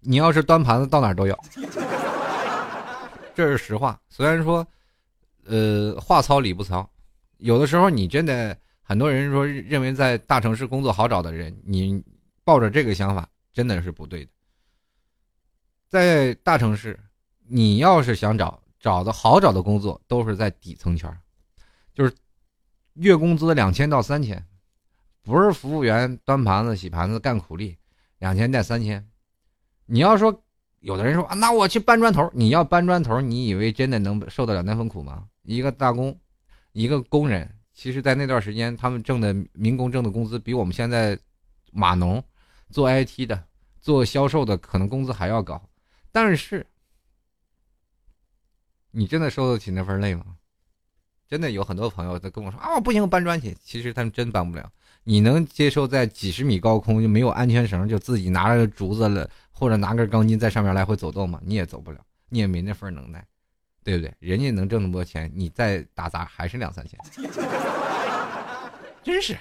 [0.00, 1.38] 你要是端盘子，到哪都有。
[3.34, 4.66] 这是实话，虽然说，
[5.44, 6.88] 呃，话糙理不糙，
[7.38, 8.56] 有的时候你真的
[8.90, 12.02] 很多人说认为在大城市工作好找的人，你
[12.42, 14.30] 抱着这个想法真的是不对的。
[15.88, 16.98] 在大城市，
[17.46, 21.08] 你要是想找找的好找的工作，都是在底层圈，
[21.94, 22.12] 就是
[22.94, 24.44] 月工资两千到三千，
[25.22, 27.78] 不是服务员端盘子、洗盘子干苦力，
[28.18, 29.08] 两千带三千，
[29.86, 30.42] 你要说。
[30.80, 32.28] 有的人说啊，那我去搬砖头。
[32.34, 35.28] 你要搬砖头，你以为真的能受得了那份苦吗？
[35.42, 36.18] 一个大工，
[36.72, 41.18] 一个工人，其实，在那段时间，他们挣的民工挣的工资，比我们现在
[41.72, 42.22] 码农、
[42.68, 43.42] 做 IT 的、
[43.80, 45.58] 做销售的，可能工资还要高。
[46.12, 46.66] 但是，
[48.90, 50.26] 你真的受得起那份累吗？
[51.26, 53.56] 真的有很多朋友在跟我说啊，不行，搬砖去。
[53.64, 54.70] 其实他们真搬不了。
[55.04, 59.30] 你能接受在几十米高空就没有安全绳，就自己拿着竹子了？
[59.50, 63.26] 或者拿根钢筋在上面来回走动嘛，你也走不了，你也没那份能耐，
[63.82, 64.12] 对不对？
[64.18, 66.98] 人家能挣那么多钱，你再打杂还是两三千，
[69.02, 69.36] 真是。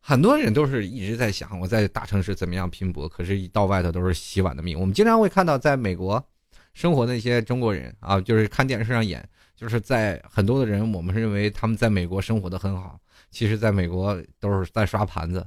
[0.00, 4.78] 很多人都是一直在想我在大城市怎么样拼搏，可是一到外头都是洗碗的命。
[4.80, 6.24] 我们经常会看到在美国
[6.72, 12.98] 生活的一些中国人啊，就是看电视上演，就是在很多的人，我们认为他们在美国生活的很好，
[13.30, 15.46] 其实在美国都是在刷盘子，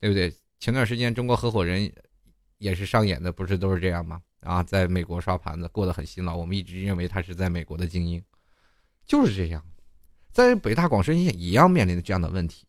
[0.00, 0.34] 对不对？
[0.58, 1.92] 前段时间中国合伙人。
[2.60, 4.20] 也是上演的，不是都是这样吗？
[4.40, 6.36] 啊，在美国刷盘子过得很辛劳。
[6.36, 8.22] 我们一直认为他是在美国的精英，
[9.06, 9.62] 就是这样，
[10.30, 12.66] 在北大广深也一样面临的这样的问题。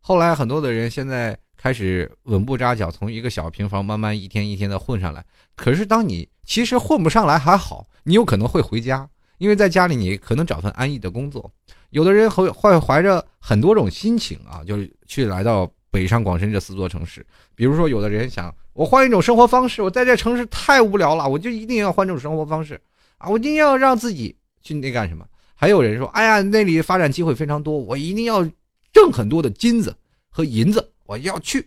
[0.00, 5.24] 后来很多的人现在开始稳步扎脚，从一个小平房慢慢一天一天的混上来。
[5.54, 11.50] 可是当你其实混不上来还好，你有可能会回家，因为在家里你可能找份安逸的工作。
[11.90, 17.24] 有的人会会怀着很多种心情啊，就是去来到北上广深这四座城市。
[17.54, 18.54] 比如说，有的人想。
[18.74, 22.78] 我换一种生活方式，我在这城市太无聊了，我就一定要换这种生活方式
[23.16, 23.26] 啊！
[23.30, 25.26] 我一定要让自己去那干什么？
[25.54, 28.46] 还有人说，哎呀，那里发展机会非常多，我一定要
[28.92, 29.96] 挣很多的金子
[30.28, 31.66] 和银子，我要去。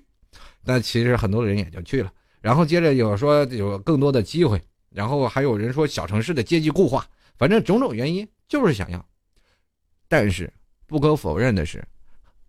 [0.63, 2.13] 那其实很多人也就去了。
[2.41, 4.61] 然后接着有说有更多的机会，
[4.91, 7.03] 然后还有人说小城市的阶级固化，
[7.39, 9.03] 反正种种原因就是想要。
[10.07, 10.53] 但是
[10.85, 11.83] 不可否认的是，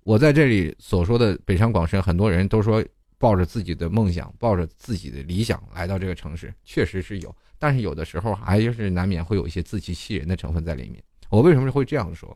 [0.02, 2.84] 我在这里所说的北上广深，很多人都说。
[3.20, 11.04] 抱着自己的梦想，抱着自己的理想来到这个城市，确实是有，但是有的时候还就是难免会有一些自欺欺人的成分在里面。
[11.28, 12.34] 我为什么会这样说？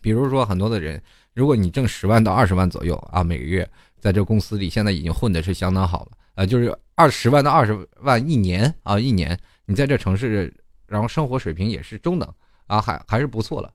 [0.00, 0.98] 比如说很多的人，
[1.34, 10.50] 如果你挣十万到二十万左右啊，每个月在这公司里，现在已经混的是相当好了啊，就是二十万到二十万一年啊，一年你在这城市，
[10.86, 12.34] 然后生活水平也是中等
[12.66, 13.70] 啊，还还是不错了。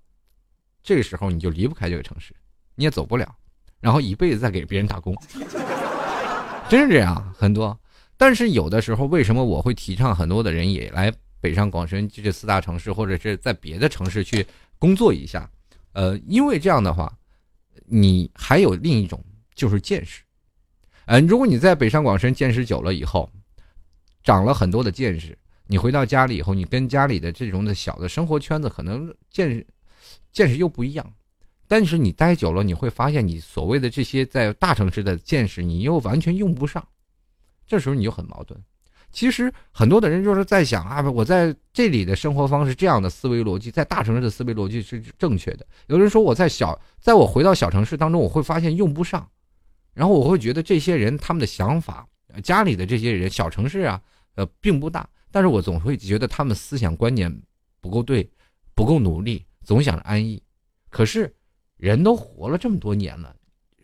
[0.81, 2.33] 这个时候你就离不开这个城市，
[2.77, 3.35] 你也走不了，
[3.81, 5.13] 然后一辈子在给别人打工。
[6.69, 7.77] 真是这样，很多。
[8.15, 11.11] 但是有的时候，为什么我会提倡很多的人也来
[11.41, 14.45] 北上广深这四大城市，或者是在别的城市去
[14.79, 15.49] 工作一下？
[15.93, 17.11] 呃，因为这样的话，
[17.85, 19.23] 你还有另一种
[19.55, 20.21] 就是见识。
[21.05, 23.29] 嗯，如果你在北上广深见识久了以后，
[24.23, 29.65] 长了很多的见识，你回到家里以后，你跟家里的这种的小的生活圈子可能见识
[30.31, 31.13] 见识又不一样。
[31.67, 36.87] 但是你待久了，你会发现你所谓的这些在大城市的见识，你又完全用不上，
[37.65, 38.57] 这时候你就很矛盾。
[39.11, 45.65] 其实很多的人就是在想啊，我在这里的生活方式这样的思维逻辑，在大城市的思维逻辑是正确的。
[45.87, 49.27] 有人说我在小，在我回到小城市当中，我会发现用不上，
[49.93, 52.07] 然后我会觉得这些人他们的想法，
[52.43, 54.01] 家里的这些人，小城市啊，
[54.35, 57.33] 呃，并不大，但是我总会觉得他们思想观念
[57.81, 58.29] 不够对，
[58.75, 60.41] 不够努力，总想着安逸，
[60.89, 61.33] 可是。
[61.77, 63.35] 人都活了这么多年了，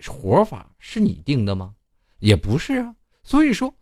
[0.08, 1.74] 活法是你定的吗？
[2.20, 2.94] 也不是啊。
[3.24, 3.74] 所以说，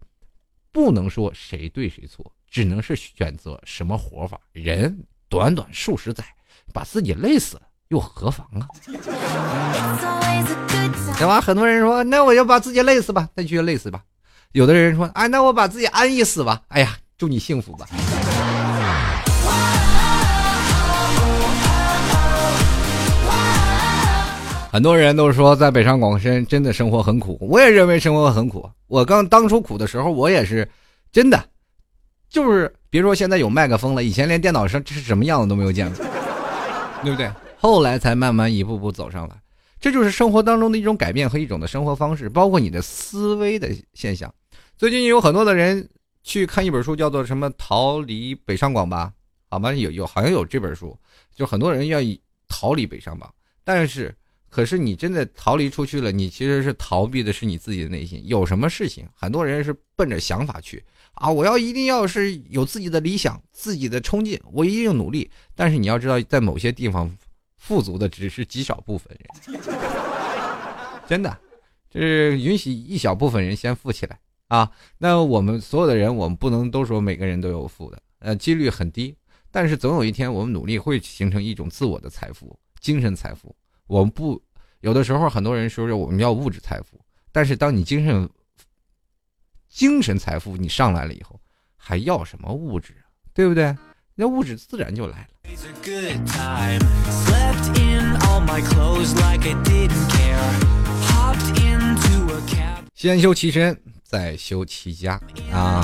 [0.72, 4.40] 不能说谁对谁错，只能是选择什么活法。
[4.52, 6.24] 人短短数十载，
[6.74, 8.68] 把自己累死了又何妨啊？
[11.18, 11.40] 对吧？
[11.40, 14.04] 很多人说，那我就把自己累死吧，那就累死吧。
[14.52, 16.62] 有的人说，啊，那我把自己安逸死吧。
[16.68, 17.88] 哎呀，祝你幸福吧。
[24.72, 28.72] 很多人都说在北上广深真的生活很苦，我也认为生活很苦。
[28.88, 30.66] 我刚当初苦的时候，我也是
[31.12, 31.44] 真的，
[32.30, 36.06] 就是别说现在有麦克风了，以前连电脑上是什么样子都没有见过，
[37.04, 37.30] 对不对？
[37.58, 39.36] 后来才慢慢一步步走上来，
[39.78, 44.34] 这就是生活当中的一种改变和一种的生活方式，包括你的思维的现象。
[44.78, 45.86] 最近有很多的人
[46.24, 49.12] 去看一本书，叫做什么“逃离北上广”吧？
[49.50, 49.74] 好吗？
[49.74, 50.98] 有有好像有这本书，
[51.36, 53.30] 就很多人愿意逃离北上广，
[53.66, 54.16] 但是。
[54.52, 58.22] 可是你真的逃离出去了，你其实是逃避的是你自己的内心。
[58.28, 60.84] 有什么事情，很多人是奔着想法去
[61.14, 61.32] 啊！
[61.32, 65.32] 我要一定要是有自己的理想、自己的冲劲，我一定努力。
[65.56, 67.10] 但是你要知道，在某些地方，
[67.56, 69.62] 富足的只是极少部分人，
[71.08, 71.38] 真的，
[71.90, 74.70] 就是允许一小部分人先富起来啊！
[74.98, 79.16] 那我们所有的人，我们不能都说每个人都有富的，呃，几率很低。
[79.50, 83.56] 但是总有一天，我们努力会形成一种自我的财富，精神财富。
[83.92, 84.42] 我们不，
[84.80, 86.98] 有的时候很多人说是我们要物质财富，
[87.30, 88.30] 但是当你精神、
[89.68, 91.38] 精神财富你上来了以后，
[91.76, 93.12] 还要什么物质啊？
[93.34, 93.76] 对不对？
[94.16, 95.28] 那物质自然就来了。
[102.96, 103.78] 先修其身。
[104.12, 105.18] 再修齐家
[105.54, 105.82] 啊！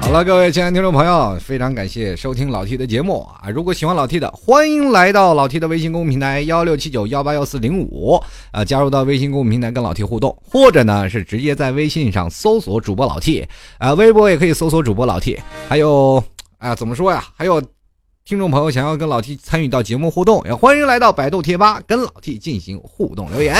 [0.00, 3.50] 好了，各位亲爱的听众朋友，非常感谢收听老 T 的节目啊！
[3.50, 8.18] 如果喜欢老 T 的，欢迎来到老 T 的微信公众平台幺六七九幺八幺四零五
[8.52, 13.46] 啊，加入到微信公众平台跟老 T 互动，或者呢是直接在微信上搜索主播老 T
[13.76, 15.38] 啊，微博也可以搜索主播老 T。
[15.68, 16.24] 还有
[16.56, 17.22] 啊，怎么说呀？
[17.36, 17.62] 还有
[18.24, 23.54] 听众朋友想要跟老 T 参与到节目互动，也欢迎来到百度贴吧跟老 T 进行互动留言。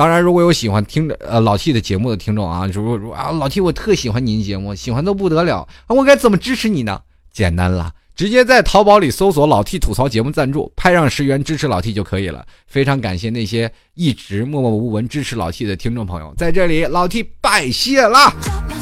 [0.00, 7.02] 当然，如果有喜欢听着呃老 T 的节目的听众啊，如果如啊老 T 我特喜欢您节目，喜欢的不得了，我该怎么支持你呢？
[7.30, 12.46] 简单了，直接在淘宝里搜索“老 T 吐槽节目赞助”，拍上十元支持老 T 就可以了。
[12.66, 18.34] 非常感谢那些一直默默无闻支持老 T 的听众朋友，在这里老 T 拜谢了。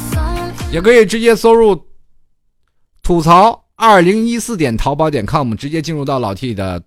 [0.71, 1.77] 也可以直接搜入
[3.03, 6.81] “吐槽二零一四点淘宝点 com”，直接进入到老 T 的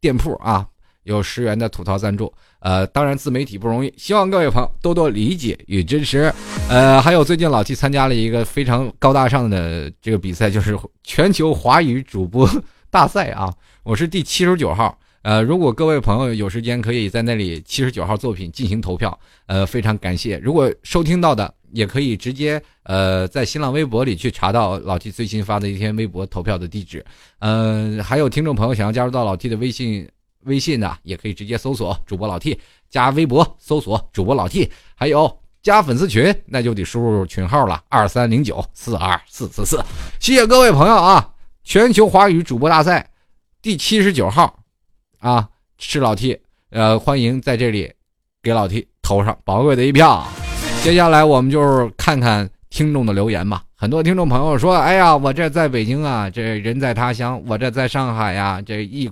[0.00, 0.68] 店铺啊，
[1.04, 2.32] 有十元的吐槽赞助。
[2.60, 6.32] 呃，当然自媒体不容易，希望各位朋友多多理解与支持。
[6.68, 12.48] 呃，还有最近老 T 参加了一个非常高大上的这个比赛，就是全球华语主播
[12.88, 14.96] 大赛啊，我是第七十九号。
[15.22, 19.18] 呃，如果各位朋友有时间，可以在那里七十九号作品进行投票。
[19.46, 20.38] 呃，非常感谢。
[20.38, 27.04] 如果收听到的，也可以直接呃在新浪微博里去查到老 T 最新发的一篇微博投票的地址。
[27.40, 30.08] 嗯，还有听众朋友想要加入到老 T 的微信。
[30.44, 32.58] 微信呢也可以直接搜索主播老 T，
[32.90, 39.80] 加微博搜索主播老 T，还有加粉丝群，那就得输入群号了，二三零九四二四四四。
[40.18, 41.30] 谢谢各位朋友啊！
[41.64, 43.08] 全球华语主播大赛
[43.60, 44.58] 第七十九号
[45.20, 46.38] 啊，是老 T，
[46.70, 47.92] 呃，欢迎在这里
[48.42, 50.26] 给老 T 投上宝贵的一票。
[50.82, 53.62] 接下来我们就是看看听众的留言吧。
[53.76, 59.08] 很多听众朋友说：“哎呀，我这在北京啊，这人在他乡；我这在上海呀，这一。”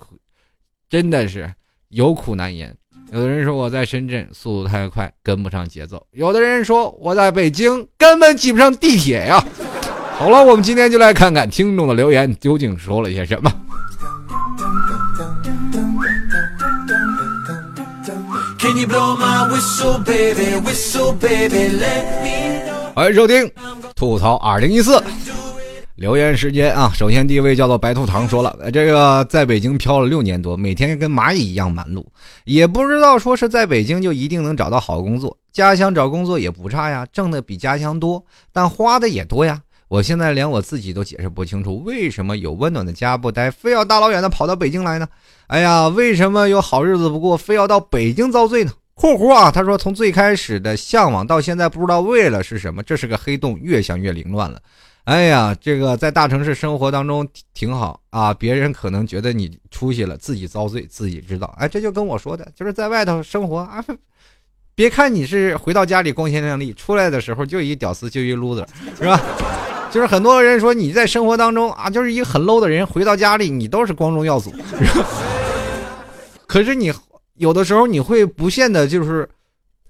[0.90, 1.48] 真的是
[1.90, 2.76] 有苦难言。
[3.12, 9.42] 有的人说我在深圳速度太快跟不上节奏，有的人说我在北京根本挤不上地铁呀。
[10.18, 13.52] 好了，我们今天就来看看听众的留言究竟说了些什么。
[22.94, 23.48] 欢迎收听
[23.94, 25.00] 吐槽二零一四。
[26.00, 32.02] 留言时间啊，首先第一位叫做白兔糖说了，这个在北京漂了六年多，每天跟蚂蚁一样忙碌，
[32.44, 39.60] 也不知道说是在北京就一定能找到好工作，家乡找工作也不差呀，挣的比家乡多，但花的也多呀。
[39.88, 45.06] 我现在连我自己都解释不清楚，为什么有温暖的家不待，非要大老远的跑到北京来呢？
[45.48, 48.72] 哎呀，为什么有好日子不过，非要到北京遭罪呢？
[48.94, 54.58] 括弧啊，他说从最开始的向往到现在不知道为了是什么，这是个黑洞，越想越凌乱了。
[55.04, 61.52] 哎呀，这个在大城市生活当中挺好啊，别人可能觉得你出息了，自己遭罪，自己知道。
[61.58, 63.84] 哎，这就跟我说的，就是在外头生活啊，
[64.74, 69.20] 别看你是回到家里光鲜亮丽，出来的时候就一屌丝，就一 loser，是吧？
[69.90, 74.52] 就是很多人说你在生活当中啊，就是一个很 low 的人，回到家里你都是光宗耀祖。
[76.46, 76.92] 可是你
[77.34, 79.28] 有的时候你会不限的，就是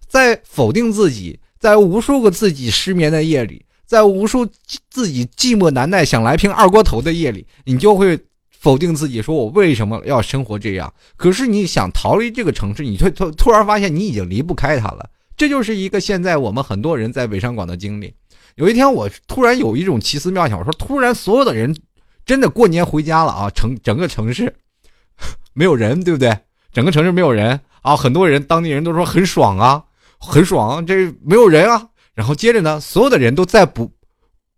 [0.06, 3.62] 在否定自己，在无数个自己失眠的夜里。
[3.90, 4.46] 在无数
[4.88, 8.16] 自己寂寞难耐、想来瓶二锅头的夜里，你就会
[8.48, 10.94] 否定自己，说我为什么要生活这样？
[11.16, 15.10] 可是你想逃离这个城市，你突突突然发现你已经离不开它了。
[15.36, 18.14] 这就是一个现在我们很多人在北上广的经历。
[18.54, 21.76] 有一天，我突然有一种奇思妙想，我说突然所有的人
[22.24, 24.54] 真的过年回家了啊，城整个城市
[25.52, 26.32] 没有人，对不对？
[26.72, 29.82] 整个城市没有人啊，很多人当地人都说很爽啊，
[30.20, 31.88] 很爽，这没有人啊。
[32.20, 33.90] 然后接着呢，所有的人都再不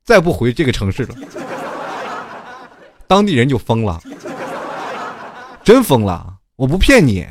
[0.03, 1.15] 再不回这个城市了，
[3.07, 4.03] 当地人就疯了，
[5.63, 7.25] 真疯了，我不骗你，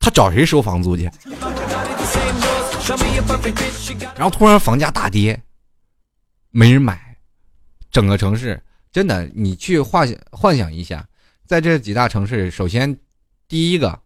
[0.00, 1.08] 他找谁收房租去？
[4.16, 5.40] 然后突然房价大跌，
[6.50, 7.16] 没人买，
[7.92, 11.06] 整个城市真的，你去幻想幻想一下，
[11.46, 12.98] 在这几大城市，首先
[13.46, 13.96] 第一个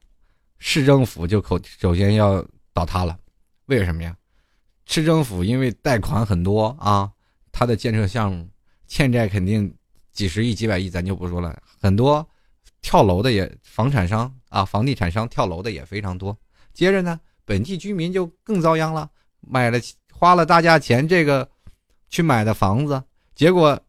[0.58, 3.16] 市政府就口首先要倒塌了，
[3.68, 4.14] 为什么呀？
[4.90, 7.08] 市政府因为贷款很多啊，
[7.52, 8.48] 它的建设项目
[8.88, 9.72] 欠债肯定
[10.10, 11.56] 几十亿、几百亿，咱就不说了。
[11.80, 12.28] 很多
[12.82, 16.36] 跳楼的也房产商啊，房地产商跳楼的也非常多。
[16.74, 19.08] 接着呢，本地居民就更遭殃了，
[19.40, 19.78] 买了
[20.12, 21.48] 花了大价钱这个
[22.08, 23.00] 去买的房子，
[23.36, 23.80] 结果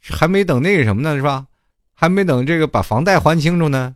[0.00, 1.46] 还没等那个什么呢，是吧？
[1.92, 3.94] 还没等这个把房贷还清楚呢，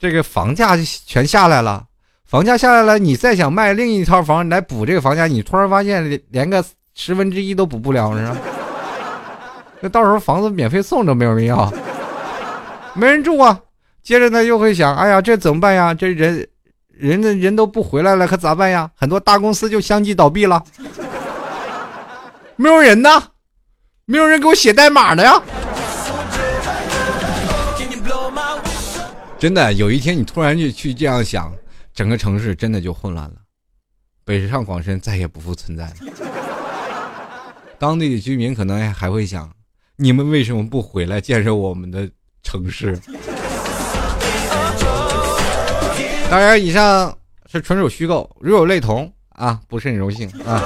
[0.00, 1.87] 这个房价就全下来了。
[2.28, 6.62] 房价下来了，你再想卖另一套房来补这个房价，你突然发现连个
[6.94, 8.36] 十分之一都补不了，是吧？
[9.80, 11.72] 那到时候房子免费送都没有人要，
[12.92, 13.58] 没人住啊。
[14.02, 15.94] 接着呢，又会想，哎呀，这怎么办呀？
[15.94, 16.46] 这人，
[16.88, 18.90] 人的人都不回来了，可咋办呀？
[18.94, 20.62] 很多大公司就相继倒闭了，
[22.56, 23.22] 没有人呢，
[24.04, 25.42] 没有人给我写代码的呀。
[29.38, 31.50] 真的，有一天你突然就去这样想。
[31.98, 33.38] 整个城市真的就混乱了，
[34.24, 35.94] 北上广深再也不复存在了。
[37.76, 39.52] 当地的居民可能还会想：
[39.96, 42.08] 你们为什么不回来建设我们的
[42.44, 42.96] 城市？
[46.30, 47.18] 当然，以上
[47.50, 50.62] 是纯属虚构，如有类同啊，不甚荣幸啊。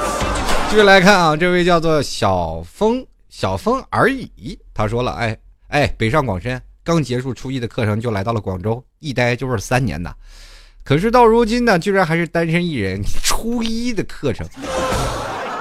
[0.69, 5.35] 继续来看啊，这位叫做小风小风而已，他说了：哎
[5.69, 10.15] 哎，北上广深刚结束初一的课程就来到了广州，一待就是三年呐。
[10.85, 13.01] 可是到如今呢，居然还是单身一人。
[13.23, 14.47] 初一的课程，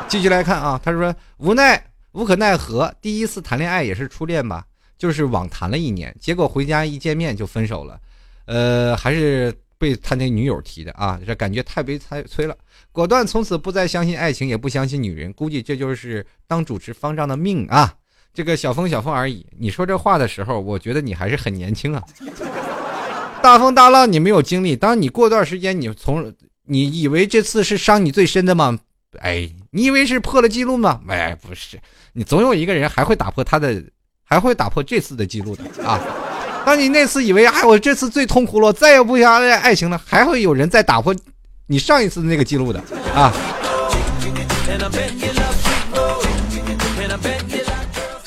[0.08, 0.80] 继续来看啊。
[0.84, 4.66] 他说无奈无可奈何，第一次谈恋爱也是初恋吧，
[4.98, 8.00] 就是网谈了一年，结果回家一见面就分手了。
[8.46, 12.56] 呃，还是被他那女友提的啊，这感觉太悲太催了，
[12.92, 15.32] 果断从此不再相信爱情，也不相信女人。
[15.34, 17.94] 估计这就是当主持方丈的命啊。
[18.34, 19.46] 这个小风小风而已。
[19.58, 22.04] 你说这话的时候，我觉得你还是很年轻啊。
[23.42, 26.32] 大风大浪你没有经历，当你过段时间你从
[26.66, 28.78] 你以为这次是伤你最深的吗？
[29.20, 31.02] 哎，你以为是破了记录吗？
[31.10, 31.80] 哎，不是，
[32.14, 33.84] 你总有一个人还会打破他的，
[34.24, 36.00] 还会打破这次的记录的啊！
[36.66, 41.14] 当你那次以为哎我这次最痛苦了，再也不想爱爱情了，还会有人再打破
[41.68, 42.80] 你上一次的那个记录的
[43.16, 43.34] 啊！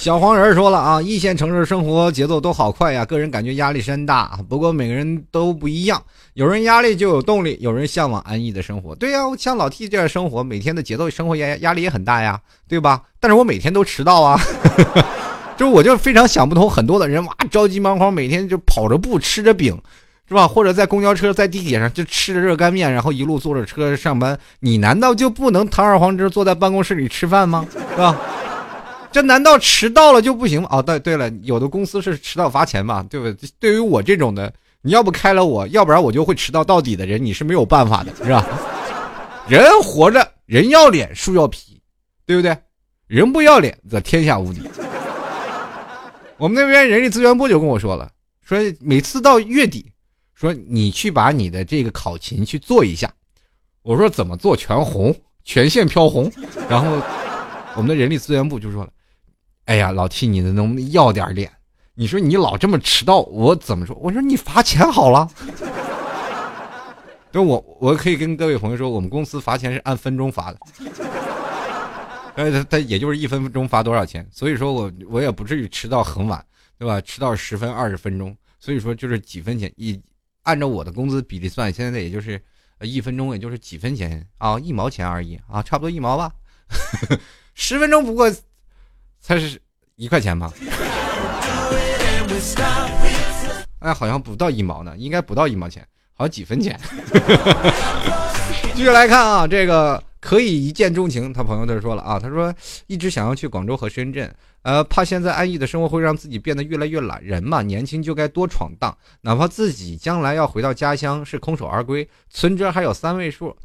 [0.05, 4.38] 小黄人说了啊，一线城市生活节奏都好快呀，个人感觉压力山大。
[4.50, 5.98] 不过每个人都不一样，
[6.34, 8.94] 有人压力就有动力，有人向往安逸的生活。
[8.94, 12.38] 对呀，像老 T 这样生活，每天的节奏生活压压力也很大呀，
[12.68, 13.00] 对吧？
[13.18, 14.38] 但是我每天都迟到啊，
[15.57, 19.74] 就是我就非常想不通，很多的人哇着急忙慌，每天就跑着步吃着饼，
[20.28, 20.46] 是吧？
[20.46, 24.38] 或者在公交车、在地铁上就吃着热干面，然后一路坐着车上班。
[24.61, 27.66] 你难道就不能堂而皇之坐在办公室里吃饭吗？
[27.72, 28.20] 是吧？
[29.14, 30.68] 这难道迟到了就不行吗？
[30.72, 33.48] 哦，对对了，有的公司是迟到罚钱嘛，对不对？
[33.60, 34.52] 对于我这种的，
[34.82, 38.44] 你要不开了我，要不然我就会迟到到底的人，你是没有办法的，是吧？
[39.46, 41.80] 人活着，人要脸，树要皮，
[42.26, 42.58] 对不对？
[43.06, 44.62] 人不要脸，则天下无敌。
[46.36, 48.10] 我们那边人力资源部就跟我说了，
[48.42, 49.86] 说每次到月底，
[50.34, 53.08] 说你去把你的这个考勤去做一下。
[53.82, 54.56] 我说怎么做？
[54.56, 56.28] 全红，全线飘红。
[56.68, 57.00] 然后
[57.76, 58.90] 我们的人力资源部就说了。
[59.66, 61.50] 哎呀，老 T，你能不能要点脸？
[61.94, 63.96] 你说你老这么迟到，我怎么说？
[63.96, 65.30] 我说你罚钱好了。
[67.32, 70.58] 就我我可以跟各位朋友说，我们公司罚钱是按分钟罚的。
[72.34, 76.44] 呃，他他也就是一分钟罚多少钱，所以说我我也不至于迟到很晚，
[76.78, 77.00] 对吧？
[77.00, 79.98] 迟到十分二十分钟，所以说就是几分钱一，
[80.42, 82.40] 按照我的工资比例算，现在也就是
[82.80, 86.30] 一分钟也就是几分钱啊，一毛钱而已啊，差不多一毛吧。
[87.54, 88.30] 十分钟不过。
[89.26, 89.58] 才是
[89.96, 90.52] 一块钱吧？
[93.78, 96.78] 哎，好像不到一毛呢，应该不到一毛钱，好像几分钱。
[98.74, 101.32] 继续来看啊，这个可以一见钟情。
[101.32, 102.54] 他朋友他说了啊，他说
[102.86, 107.24] 一直想要去广州和深圳，呃，怕现在安逸的生活会让自己变得越来越懒。
[107.24, 113.56] 人嘛，年轻就该多闯荡，哪怕自己将来要回到家乡是空手而归，存折还有三位数，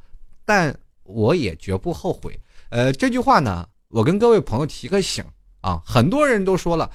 [0.45, 2.39] 但我也绝不后悔。
[2.69, 5.21] 呃，这句话呢，我跟各位朋友提个醒
[5.61, 6.91] 啊，很多人都说了，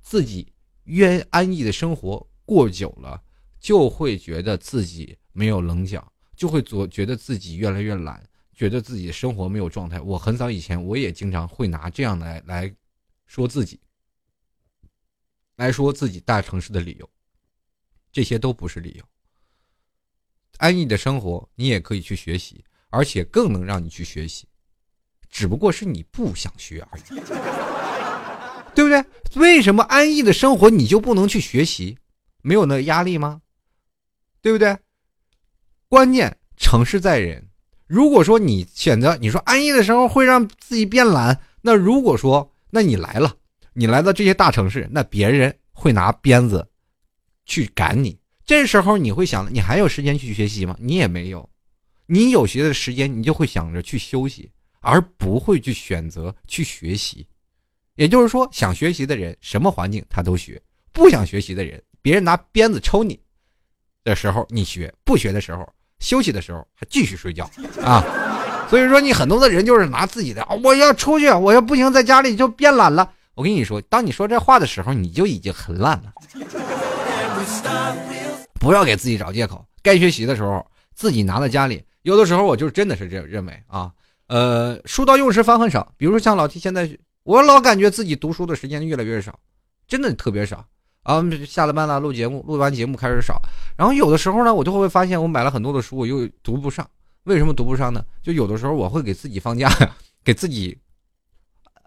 [0.00, 0.52] 自己
[0.84, 3.22] 越安逸的生活过久了。
[3.60, 8.24] 就会觉得自己没有棱角，就会做觉得自己越来越懒，
[8.54, 10.00] 觉得自己的生活没有状态。
[10.00, 12.72] 我很早以前我也经常会拿这样来来
[13.26, 13.80] 说自己，
[15.56, 17.10] 来说自己大城市的理由，
[18.12, 19.04] 这些都不是理由。
[20.58, 24.46] 安逸的生活你也可以去学习，而且更能让你去学习，
[25.30, 27.20] 只不过是你不想学而已，
[28.74, 29.04] 对不对？
[29.36, 31.98] 为什么安逸的生活你就不能去学习？
[32.42, 33.42] 没有那个压力吗？
[34.40, 34.76] 对不对？
[35.88, 37.48] 关键成事在人。
[37.86, 43.34] 如果说你选择你说安逸的时候会让自己变懒，那如果说那你来了，
[43.72, 46.68] 你来到这些大城市，那别人会拿鞭子
[47.44, 48.18] 去赶你。
[48.44, 50.76] 这时候你会想，你还有时间去学习吗？
[50.80, 51.48] 你也没有。
[52.06, 54.50] 你有些的时间，你就会想着去休息，
[54.80, 57.26] 而不会去选择去学习。
[57.94, 60.56] 也就是说，想学习的人，什么环境他都学；
[60.92, 63.18] 不想学习的人，别人拿鞭子抽你。
[64.04, 65.68] 的时候你学，不学的时候
[65.98, 67.50] 休息的时候还继续睡觉
[67.82, 68.02] 啊！
[68.70, 73.12] 所以说你很多的人就是拿自己的，我要出去，我要不行在家里就变懒了。
[73.34, 76.12] 我跟你说，当你说这话的时候，你就已经很懒了。
[78.60, 80.64] 不要给自己找借口，该学习的时候
[80.94, 81.84] 自己拿在家里。
[82.02, 83.92] 有的时候我就真的是这认为啊，
[84.28, 85.92] 呃，书到用时方恨少。
[85.96, 86.88] 比如说像老 T 现在，
[87.24, 89.38] 我老感觉自己读书的时间越来越少，
[89.86, 90.64] 真的特别少。
[91.04, 93.40] 啊，下了班了，录节目，录完节目开始少，
[93.78, 96.86] 然后有的时候呢，我就会发现我买了很多的书，我又读不上。
[97.24, 98.04] 为什么读不上呢？
[98.22, 99.70] 就有的时候我会给自己放假，
[100.22, 100.76] 给自己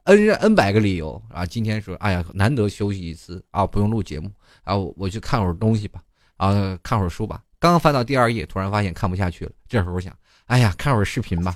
[0.06, 1.46] n n 百个理由啊。
[1.46, 4.32] 今天说，哎呀，难得休息一次啊，不用录节目
[4.64, 6.02] 啊，我去看会儿东西吧，
[6.38, 7.44] 啊，看会儿书吧。
[7.60, 9.52] 刚翻到第二页，突然发现看不下去了。
[9.68, 10.12] 这时候想，
[10.48, 11.54] 哎呀，看会儿视频吧。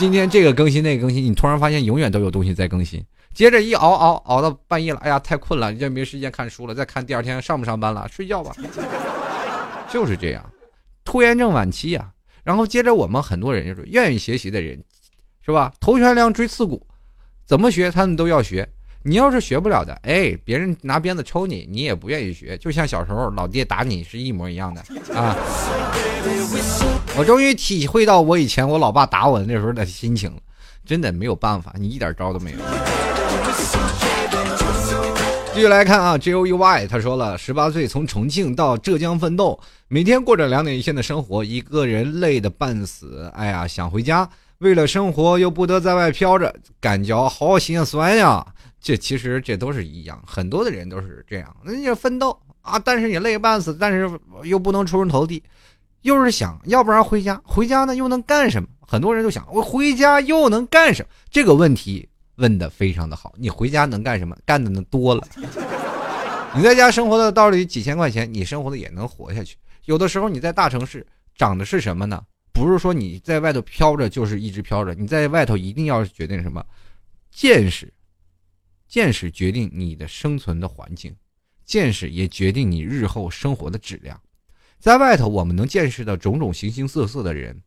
[0.00, 3.04] 今天这个更新那个更新，你突然发现永远都有东西在更新。
[3.34, 6.74] 接着一熬熬熬到半夜了，哎呀，太困了，你就没时间看书了。
[6.74, 8.50] 再看第二天上不上班了，睡觉吧。
[9.90, 10.42] 就是这样，
[11.04, 12.10] 拖延症晚期呀。
[12.42, 14.82] 然后接着我们很多人就是愿意学习的人，
[15.44, 15.70] 是吧？
[15.80, 16.86] 头悬梁锥刺股，
[17.44, 18.66] 怎么学他们都要学。
[19.02, 22.58] 你要是学不了的，哎，别人拿鞭子抽你，你也不愿意学。
[22.58, 24.82] 就像小时候老爹打你是一模一样的
[25.14, 25.34] 啊。
[27.16, 30.36] 我终于体会到我以前我老爸打我的那时候的心情了，
[30.84, 32.58] 真的没有办法，你一点招都没有。
[35.54, 43.30] 继续来看啊，J O U Y，他说了，十八岁从重庆到浙江奋斗，每天过着两点一线的生活，一个人累得半死。
[43.34, 44.28] 哎呀，想回家，
[44.58, 48.46] 为了生活又不得在外飘着，感觉好心酸呀。
[48.80, 54.10] 这其实这都是一样，很多的人都是这样，那你奋斗啊，但是也累半死，但是
[54.44, 55.42] 又不能出人头地，
[56.02, 58.68] 又是想要不然回家，回家呢又能干什么？
[58.86, 61.08] 很多人都想，我回家又能干什么？
[61.30, 62.08] 这个问题。
[62.36, 64.34] 问的非常的好，你回家能干什么？
[64.46, 65.22] 干的能多了。
[66.54, 69.58] 你在家生活的道理几千块钱，你生活的也能活下去。
[69.84, 71.06] 有的时候你在大城市
[71.36, 72.22] 长的是什么呢？
[72.50, 76.64] 不是说你在外头飘着就是一直飘着，你在外头一定要决定什么？
[77.30, 77.92] 见识，
[78.90, 81.14] 见识决定你的生存的环境，
[81.64, 84.20] 见识也决定你日后生活的质量。
[84.80, 87.62] 在外头我们能见识到种种形形色色的人，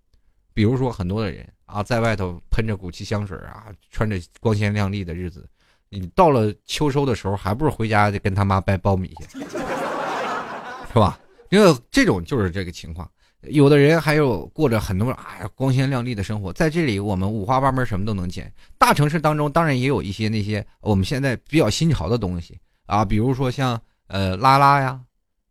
[0.54, 1.50] 比如说很多的人。
[1.66, 5.50] 啊，在外头喷着古奇香水啊，穿着光鲜亮丽的日子，
[5.90, 9.40] 你到了秋收的时候，还不是回家就跟他妈掰苞米去，
[10.94, 11.18] 是吧？
[11.50, 13.10] 因为这种就是这个情况。
[13.50, 18.52] 有的人还有过着很多哎呀光鲜亮丽的生活，在这里我们五花八门，什么都能见。
[18.78, 25.00] 大城市当中当然也有一些那些我们现在比较新潮的东西啊，比如说像呃拉拉呀，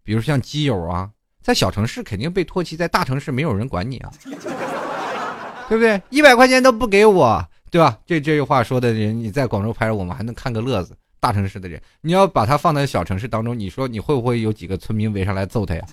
[0.03, 1.11] 比如像基友啊，
[1.43, 4.11] 在小城市肯定被唾弃，在大城市没有人管你啊。
[5.69, 6.03] 对不对？
[6.11, 7.97] 一百块钱都不给我，对吧？
[8.05, 10.95] 这这句话说的人，你在广州拍，我们还能看个乐子。
[11.19, 15.85] 大城市的人，你要把他放在小城市当中，你说你会不会有几个村民围上来揍他呀？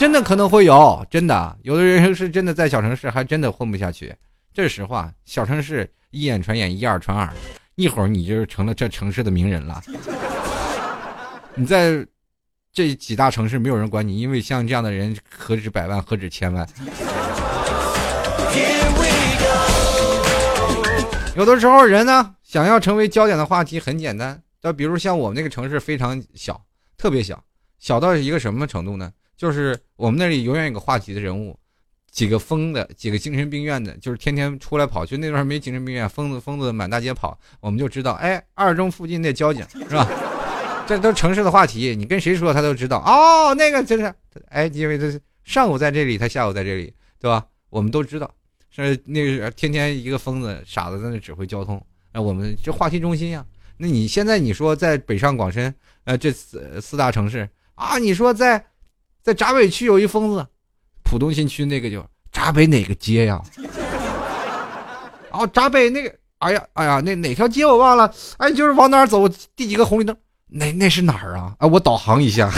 [0.00, 4.16] 真的可能会有，真的，有的人是真的在小城市还真的混不下去。
[4.50, 7.30] 这是实话，小城市一眼传眼，一二传二，
[7.74, 9.82] 一会儿你就成了这城市的名人了。
[11.54, 12.02] 你在
[12.72, 16.66] 这几大城市没有人管你，因为像这样的人何止百万，何止千万。
[21.36, 26.58] 有的时候人呢，想要成为焦点的话题很简单，就比如像我们那个城市非常小，
[26.96, 27.44] 特别小，
[27.78, 29.12] 小到一个什么程度呢？
[29.40, 31.58] 就是我们那里永远有个话题的人物，
[32.10, 40.06] 几个疯的，几个精神病院的，就是天天出来跑，就那段没精神病院，疯子疯子满大街跑，我们就知道，哎，二中附近那交警是吧？
[40.86, 42.98] 这都城市的话题，你跟谁说他都知道。
[42.98, 44.14] 哦，那个就是，
[44.50, 47.46] 哎，因为他上午在这里，他下午在这里，对吧？
[47.70, 48.30] 我们都知道，
[48.68, 51.82] 是那个天天一个疯子傻子在那指挥交通，
[52.12, 53.42] 那我们这话题中心呀。
[53.78, 55.74] 那你现在你说在北上广深，
[56.04, 58.62] 呃，这四四大城市啊，你说在
[59.22, 60.46] 在闸北区有一疯子，
[61.02, 63.40] 浦东新区那个叫闸北哪个街呀？
[65.30, 70.16] 哦，闸北那个，哎呀哎呀，那哪条街我忘了，哎，就是往哪走第几个红绿灯？
[70.48, 71.54] 那那是哪儿啊？
[71.58, 72.50] 哎，我导航一下，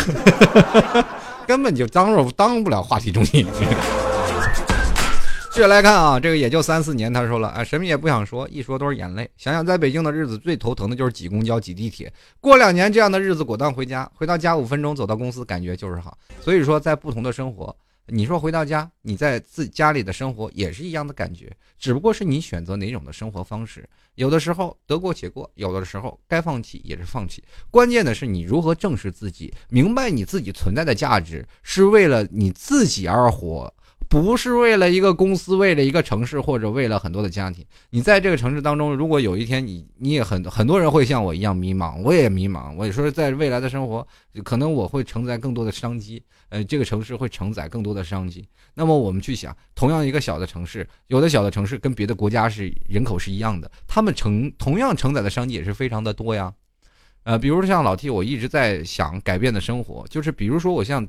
[1.46, 3.46] 根本就当不当不了话题中心。
[5.52, 9.30] 接着来看啊，这个也就三四年，他说了啊，什么也不想说，一说都是眼泪。
[9.36, 12.10] 想想在北京的日子，最头疼的就是挤公交、挤地铁。
[12.40, 16.16] 过两年这样的日子，果断回家，回到家五分钟走到公司，感觉就是好。
[16.40, 17.76] 所以说，在不同的生活，
[18.06, 23.86] 你说回到家，你在自家里的生活也是一样的感觉，只不过是你选择哪种的生活方式。
[24.14, 27.44] 有的时候得过且过，有的时候该放弃也是放弃。
[27.70, 33.70] 关键的是你如何正视自己，明白你自己存在的价值，是为了你自己而活。
[34.12, 37.64] 不是为了一个公司，为了一个城市，或者为了很多的家庭。
[37.88, 42.74] 你在这个城市当中，如果有一天你你也很很多人会像我一样迷茫，我也迷茫。
[42.76, 44.06] 我也说，在未来的生活，
[44.44, 48.46] 可能我会承载更多的商机，呃，这个城市会承载更多的商机。
[48.74, 56.52] 那么我们去想，同样一个小的城市，有的小的城市跟别的国家是人口是一样的，他们承同样承载的商机也是非常的多呀。
[57.22, 61.08] 呃，比如说像老 T，我一直在想改变的生活，就是比如说我像。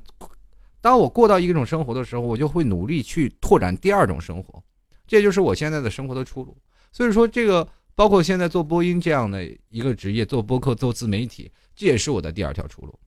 [0.83, 4.61] 当我过到一种生活的时候，我就会努力去拓展第二种生活，
[5.07, 6.57] 这就是我现在的生活的出路。
[6.91, 7.65] 所以说，这个
[7.95, 12.99] 包括现在做播音这样的一个职业，做播客、做自媒体，这也是我的第二条出路。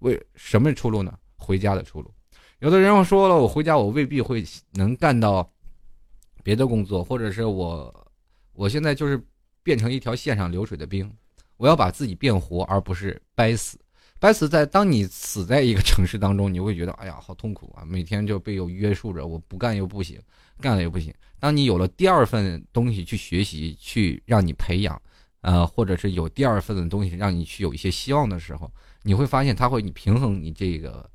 [0.00, 1.18] 为什么出路呢？
[1.36, 2.12] 回家的出路。
[2.58, 5.50] 有的人说了，我回家我未必会能干到
[6.42, 8.06] 别的工作，或者是我
[8.52, 9.18] 我现在就是
[9.62, 11.10] 变成一条线上流水的兵，
[11.56, 13.78] 我要把自己变活，而不是掰死。
[14.20, 17.84] 白死在当你死在一个城市当中，你会觉得哎呀好痛苦啊！
[17.84, 20.18] 每天就被有约束着，我不干又不行，
[20.60, 21.12] 干了又不行。
[21.38, 25.00] 当你有了第二份东西去学习，去让你培养，
[25.42, 31.10] 呃，或者是有第二份的东西让你去有一些希望的时候，你会发现它会你平衡你这个，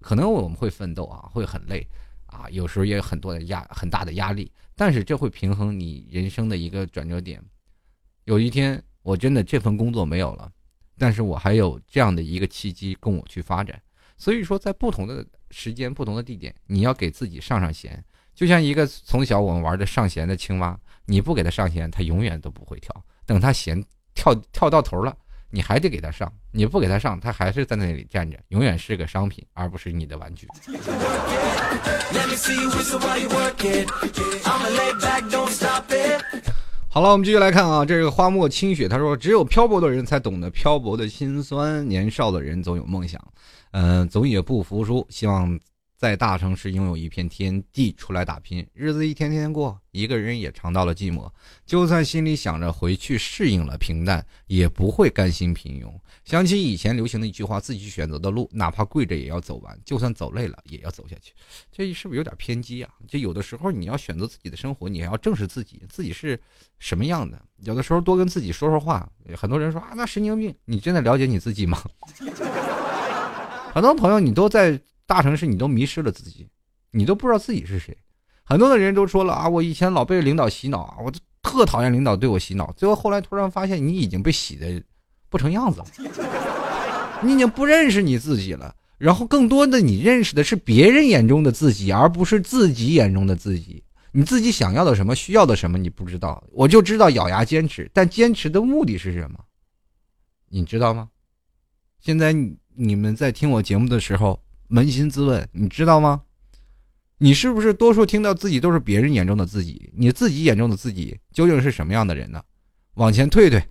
[0.00, 1.86] 可能我们会奋斗啊，会很累
[2.24, 7.42] 啊，有时候也有很多的压很大的压力，但是这会平衡你人生的一个转折点。
[8.24, 10.50] 有一天我真的这份工作没有了。
[10.98, 13.80] 但是我还有这样的一个契机供我去发展，
[14.16, 18.02] 所以说在不同的时间、不同的地点，你要给自己上上弦。
[18.34, 22.92] 就像一个从小我们玩的上弦的青蛙，你不给它上弦，它永远都不会跳。
[23.24, 23.80] 等它弦
[24.14, 25.16] 跳跳到头了，
[25.50, 26.32] 你还得给它上。
[26.50, 30.48] 你不给它上，它还是在那里站着，永远是个商品，而不是你的玩具。
[36.94, 43.20] 好了，我们继续来看啊，这个花墨清雪，他说：“只有漂泊的人才懂得漂泊的心酸，年少的人总有梦想，
[43.72, 45.58] 嗯，总也不服输，希望。”
[45.96, 51.26] 在大城市拥有一片天地，出来打拼，日子一天天过，一个人也尝到了寂寞。
[51.64, 55.90] 就算心里想着回去适应了平淡，也不会甘心平庸。
[56.24, 61.32] 想起以前流行的一句话：“自己选择的路，哪怕跪着也要走完，就算走累了也要走下去。”
[61.70, 62.90] 这是不是有点偏激啊？
[63.06, 66.40] 就有的时候你要选择自己的生活，你还要正视自己，自己是
[66.78, 67.40] 什么样的。
[67.58, 69.08] 有的时候多跟自己说说话。
[69.36, 71.78] 很多人说啊，那神经病，你真的了解你自己吗？
[73.72, 74.80] 很多朋友，你都在。
[75.06, 76.48] 大城市，你都迷失了自己，
[76.90, 77.94] 你都不知道自己是谁。
[78.42, 81.12] 很多的人都说了啊，我以前老被领导洗脑啊，我
[81.42, 82.72] 特讨厌领导对我洗脑。
[82.72, 84.82] 最后后来突然发现，你已经被洗的
[85.34, 85.86] 不成样子了，
[87.24, 88.72] 你已经不认识你自己了。
[88.98, 93.82] 然后更多的，你认识的是别人眼中的自己，而不是自己眼中的自己。
[94.12, 96.40] 你自己想要的什么，需要的什么，你不知道。
[96.52, 99.40] 我就知道咬牙坚持，但坚持的目的是什么？
[100.50, 101.08] 你知道吗？
[101.98, 102.32] 现在
[102.76, 104.40] 你们在听我节目的时候。
[104.70, 106.22] 扪心自问，你知道吗？
[107.18, 109.92] 你是不是多数听到自己都是别人眼中的自己？
[109.96, 112.40] 你自己眼中的自己究竟是什么样的人呢？
[112.94, 113.62] 往前退退，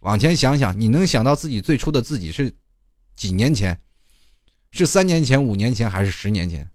[0.00, 2.52] 往前想想，你能想到自己最初的自己是
[3.16, 3.78] 几年前？
[4.72, 6.68] 是三年前、五年前，还是十年前？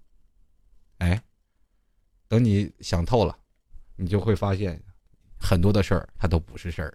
[0.98, 1.20] 哎，
[2.28, 3.36] 等你想透了，
[3.96, 4.80] 你就会发现，
[5.38, 6.94] 很多的事儿它都不是事儿。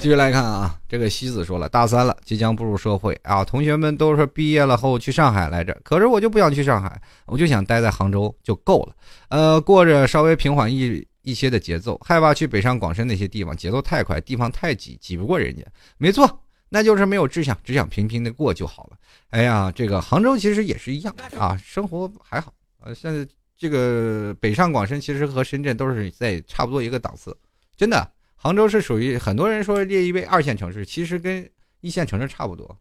[0.00, 3.44] 继续来看啊，这个西子说了，大三了，即将步入社会啊。
[3.44, 8.94] 同学们都说毕业了后去上海来着，可是我就不想去上海，我就想待在杭州就够了。
[9.28, 15.62] 呃，过着稍微平缓一一些的节奏，害怕去北上广深那些地方，节奏太快，地方太挤，挤不过人家。
[15.98, 18.96] 没错，那就是没有志向，只想平平的过就好了。
[19.28, 22.54] 哎呀，这个杭州其实也是一样啊，生活还好。
[22.80, 23.26] 呃，现在
[23.58, 27.36] 这个北上广深其实和深圳都是在差不多一个档次，
[27.76, 28.10] 真的。
[28.40, 31.46] 杭州是属于很多人说列一位二线城市，其实跟
[31.80, 32.78] 一线城市差不多，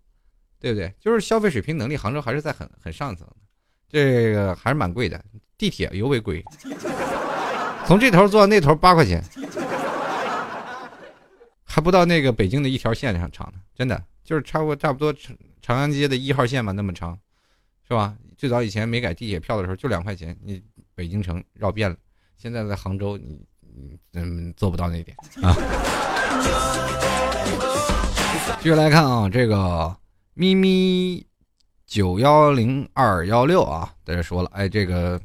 [0.59, 0.93] 对不对？
[0.99, 3.35] 就是消费水平能力，杭州还是在很很上层的，
[3.89, 5.19] 这个还是蛮贵的，
[5.57, 6.45] 地铁尤为贵，
[7.87, 9.23] 从这头坐到那头八块钱。
[11.63, 17.17] 还不到那个北京的一条线上长呢，真的就是差不差不多长长安街的一号线嘛，那么长，
[17.87, 18.15] 是吧？
[18.35, 20.61] 最早以前没改地铁票的时候就两块钱，你
[20.95, 21.95] 北京城绕遍了。
[22.35, 25.55] 现在在杭州，你你嗯做不到那点啊。
[28.57, 29.95] 继续来看啊，这个
[30.33, 31.23] 咪咪
[31.85, 35.21] 九幺零二幺六啊，在这说了，哎，这个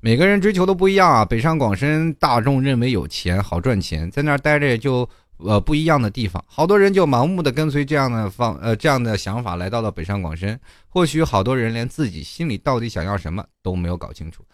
[0.00, 1.24] 每个人追求都不一样啊。
[1.24, 5.08] 北上广深大众认为有钱好赚钱，在那儿待着也就。
[5.42, 10.60] 呃，不一样的地方，好多人就盲目的跟随这样的方呃这样的想法来到了北上广深。
[10.86, 14.44] 或许好多人连自己心里到底想要什么都没有搞清楚。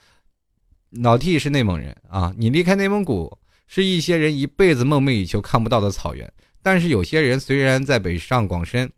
[0.91, 3.37] 老 T 是内蒙人啊，你离开内蒙古
[3.67, 6.33] 是一些人一辈子梦寐以求看不到的草原。
[6.63, 8.89] 但是有些人虽然在北上广深，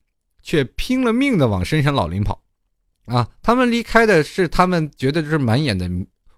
[0.42, 2.38] 却拼了命的往深山老林跑，
[3.06, 5.88] 啊，他们离开的是他们觉得就是满眼的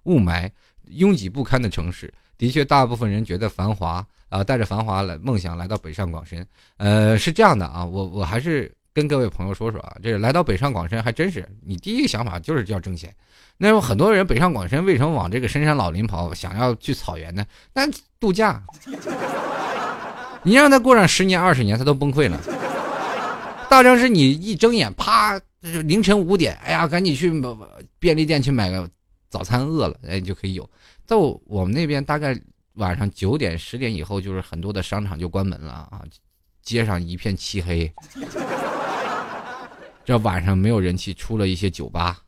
[0.03, 0.49] 雾霾、
[0.89, 2.13] 拥挤不堪的城市。
[2.37, 4.05] 的确，大部分人觉得繁华。
[4.29, 6.47] 啊，带着繁华来梦想来到北上广深，
[6.77, 13.13] 呃，是这样的啊，我我还是跟各位朋友说说啊，这来到北上广深还真是，你第一个想法就是要挣钱。
[13.57, 17.45] 那有很多人北上广深为什么往这个深山老林跑，想要去草原呢？
[17.73, 17.85] 那
[18.21, 18.63] 度假，
[20.43, 22.39] 你让他过上十年二十年，他都崩溃了。
[23.69, 27.29] 大城市你一睁眼，啪，凌晨五点，哎呀，赶紧去
[27.99, 28.89] 便利店去买个
[29.31, 30.69] 早餐，饿了，哎，你就可以有。
[31.07, 32.39] 在我们那边大概。
[32.75, 36.01] 晚上九点十点以后，就是很多的商场就关门了啊，
[36.63, 37.93] 街上一片漆黑。
[40.05, 42.19] 这晚上没有人气，出了一些酒吧，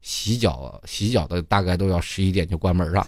[0.00, 3.04] 洗脚洗脚的大概都要十一点就关门了。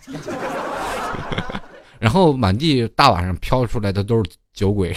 [2.01, 4.93] 然后满地大晚上飘出来的都是酒鬼，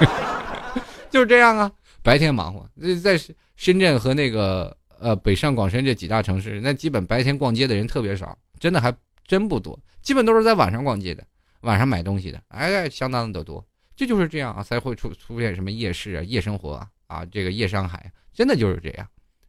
[1.08, 1.72] 就是这样啊。
[2.02, 2.68] 白天忙活，
[3.02, 3.18] 在
[3.56, 8.94] 深圳和那个呃北上广深这几大城市，那基本白天逛街的人特别少，真的还
[9.26, 9.78] 真不多。
[10.02, 11.24] 基本都是在晚上逛街的，
[11.62, 13.64] 晚上买东西的，哎，相当的多。
[13.96, 19.06] 这就是这样啊，才会出出现什么夜市啊、夜生活啊，啊，这个夜上海，真的就是这样。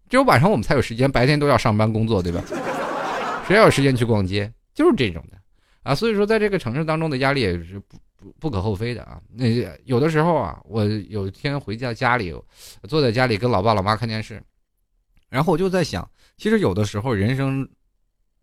[0.09, 2.43] 只有晚上我们才有时间，白天都要上班工作，对吧？
[3.47, 4.51] 谁有时间去逛街？
[4.73, 5.37] 就是这种的
[5.83, 5.95] 啊。
[5.95, 9.21] 所以说，在这个城市当中的压力也是不不不可厚非的啊。
[9.33, 9.45] 那
[9.85, 12.35] 有的时候啊，我有一天回家家里，
[12.89, 14.43] 坐在家里跟老爸老妈看电视，
[15.31, 16.07] 然后我就在想，
[16.37, 17.67] 其实有的时候人生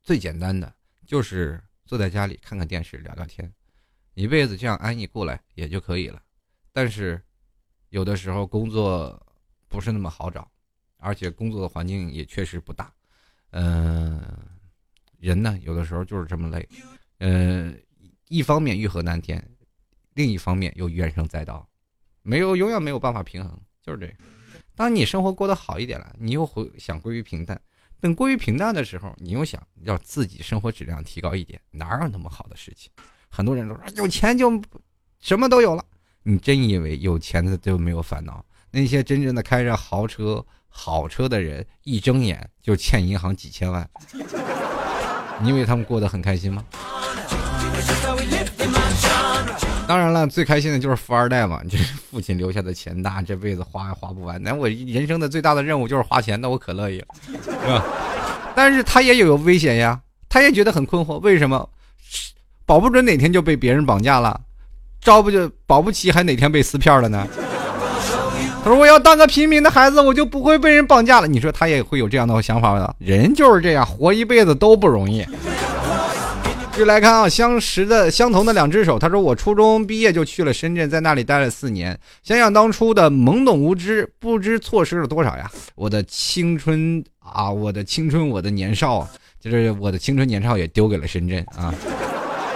[0.03, 0.75] 最简单的
[1.07, 1.63] 就是。
[1.89, 3.51] 坐在家里看看电视聊聊天，
[4.13, 6.23] 一辈子这样安逸过来也就可以了。
[6.71, 7.19] 但是，
[7.89, 9.19] 有的时候工作
[9.69, 10.47] 不是那么好找，
[10.99, 12.93] 而且工作的环境也确实不大。
[13.53, 14.23] 嗯，
[15.19, 16.69] 人呢，有的时候就是这么累。
[17.21, 17.83] 嗯，
[18.29, 19.43] 一方面欲壑难填，
[20.13, 21.67] 另一方面又怨声载道，
[22.21, 24.15] 没有永远没有办法平衡，就是这样。
[24.79, 27.61] 当你生活过得好一点了，你又回想归于平淡。
[28.01, 32.89] 等归于平淡的时候，你又想要自己生活质量提高一点，哪有那么好的事情？
[33.29, 34.63] 很多人都说有钱就
[35.19, 35.85] 什么都有了，
[36.23, 38.45] 你真以为有钱的就没有烦恼？
[38.71, 43.91] 那些真正的开着豪车、好车的人，一睁眼就欠银行几千万，
[45.43, 46.65] 你以为他们过得很开心吗？
[49.89, 54.39] 当然了，最开心的就是富二代嘛，就是父亲留下的钱大，这辈子花也花不完。
[54.45, 57.07] 那我人生的最大的任务就是花钱，那我可乐意了，
[57.43, 57.83] 是吧？
[58.55, 61.67] 但是他也有危险呀，他也觉得很困惑，为什么？
[62.67, 64.39] 保不准哪天就被别人绑架了，
[65.01, 67.27] 招不就保不齐还哪天被撕票了呢？
[68.63, 71.27] 他说我要当个平民的孩子，我就不会被人绑架了。
[71.27, 72.95] 你说他也会有这样的想法吗？
[72.99, 75.25] 人就是这样，活一辈子都不容易。
[76.79, 78.97] 就来看啊，相识的相同的两只手。
[79.01, 81.99] 他说：“我初中毕业就去了深圳，在那里待了四年。
[82.23, 85.51] 想想当初的懵懂无知，不知错失了多少呀！
[85.75, 89.09] 我的青春啊，我的青春，我的年少，
[89.41, 91.75] 就是我的青春年少也丢给了深圳啊！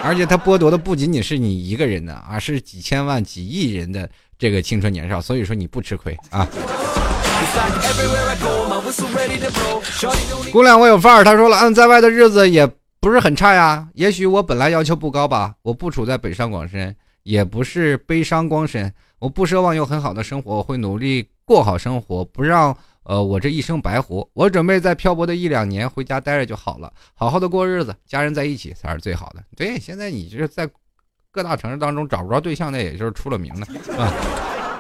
[0.05, 4.09] 而且他剥夺的不仅仅是你一个人的，而是几千万、几亿人的
[4.39, 5.21] 这个青春年少。
[5.21, 6.47] 所以说你不吃亏啊！
[10.53, 11.25] 姑娘，我有范儿。
[11.25, 12.71] 他说了，嗯，在外的日子也。”
[13.03, 16.95] 不是很差呀，也许我本来要求不高吧，我不处在北上广深，
[17.25, 22.73] 也不是悲伤光深，我不奢望有很好的生活，我会努力过好生活，不让
[23.03, 24.25] 呃我这一生白活。
[24.35, 29.43] 我准备在漂泊的一两年回家待着就好了，好好的过日子，家人在一起才是最好的。
[29.57, 30.71] 对，现在你这是在
[31.33, 34.15] 各大城市当中找不着对象，那也就是出了名的啊。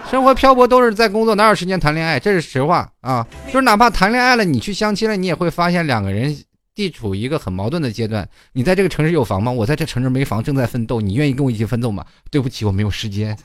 [0.08, 2.20] 生活漂泊都是在工作，哪有时间谈恋爱？
[2.20, 3.26] 这是实话啊！
[3.46, 6.36] 就是哪怕谈恋爱了，你去相亲了，你也会发现两个人
[6.74, 8.28] 地处一个很矛盾的阶段。
[8.52, 9.52] 你在这个城市有房吗？
[9.52, 11.00] 我在这城市没房，正在奋斗。
[11.00, 12.04] 你愿意跟我一起奋斗吗？
[12.30, 13.36] 对不起，我没有时间。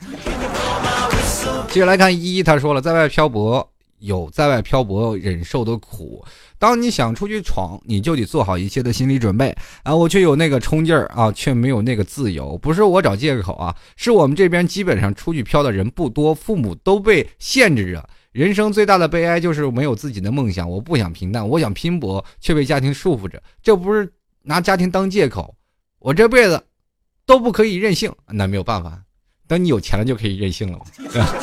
[1.70, 6.24] 接着来看依依，他说了，在外漂泊有在外漂泊忍受的苦。
[6.58, 9.94] 当你想出去闯，你就得做好一切的心理准备啊！
[9.94, 12.56] 我却有那个冲劲儿啊，却没有那个自由。
[12.58, 18.08] 不是我找借口啊，是我们这边基本上出去漂的人不多，父母都被限制着。
[18.38, 20.70] 人生最大的悲哀就是没有自己的梦想。
[20.70, 23.42] 我不想平淡，我想拼搏，却被家庭束缚着。
[23.60, 24.08] 这不是
[24.42, 25.52] 拿家庭当借口，
[25.98, 26.64] 我这辈子
[27.26, 28.14] 都不可以任性。
[28.28, 29.02] 那没有办法，
[29.48, 30.78] 等你有钱了就可以任性了。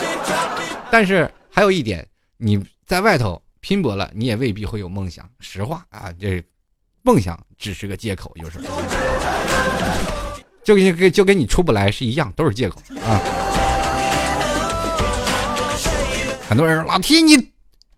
[0.89, 3.41] 但是还有一点，你在外头。
[3.60, 5.28] 拼搏了，你也未必会有梦想。
[5.39, 6.39] 实话啊，这
[7.02, 8.66] 梦想只是个借口，有时候
[10.64, 13.20] 就跟就跟你出不来是一样，都是借口啊。
[16.48, 17.38] 很多人说老 T 你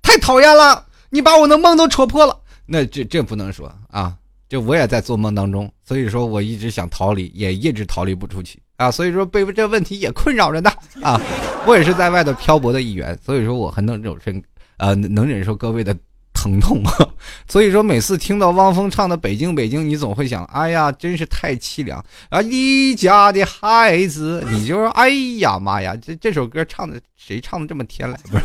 [0.01, 2.37] 太讨厌了，你把我的梦都戳破了。
[2.65, 4.15] 那这这不能说啊，
[4.47, 8.89] 这我也在做梦当中，所以说我一直想逃离，也一直逃离不出去啊。
[8.89, 10.71] 所以说被这问题也困扰着呢
[11.01, 11.21] 啊。
[11.65, 14.31] 我也是在外头漂泊的一员，所以说我很能忍受。
[14.77, 15.97] 呃，能忍受各位的
[16.37, 16.93] 疼痛啊？
[17.49, 22.39] 所以说，每次听到汪峰唱的《北京北京》，你总会想，哎呀，真是太凄凉啊！
[22.41, 25.09] 离家的孩子，你就说，哎
[25.39, 28.15] 呀妈呀，这这首歌唱的谁唱的这么天籁？
[28.29, 28.43] 不是，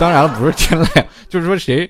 [0.00, 1.88] 当然了，不是天籁，就是说谁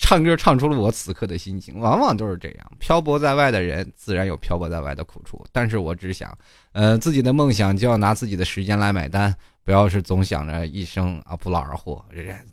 [0.00, 1.78] 唱歌唱出了我此刻的心情。
[1.78, 5.44] 往往都是这样，漂泊在外的人，自然有漂泊在外的苦处。
[5.52, 6.36] 但是我只想，
[6.72, 9.34] 呃，自己的梦想就要拿自己的时间来买单。
[9.64, 12.02] 不要是总想着一生啊不劳而获，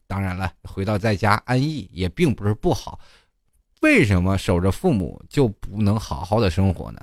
[0.06, 3.00] 当然了，回到在家安逸也并不是不好。
[3.82, 7.00] 为什么守着父母就不能好好的生活呢？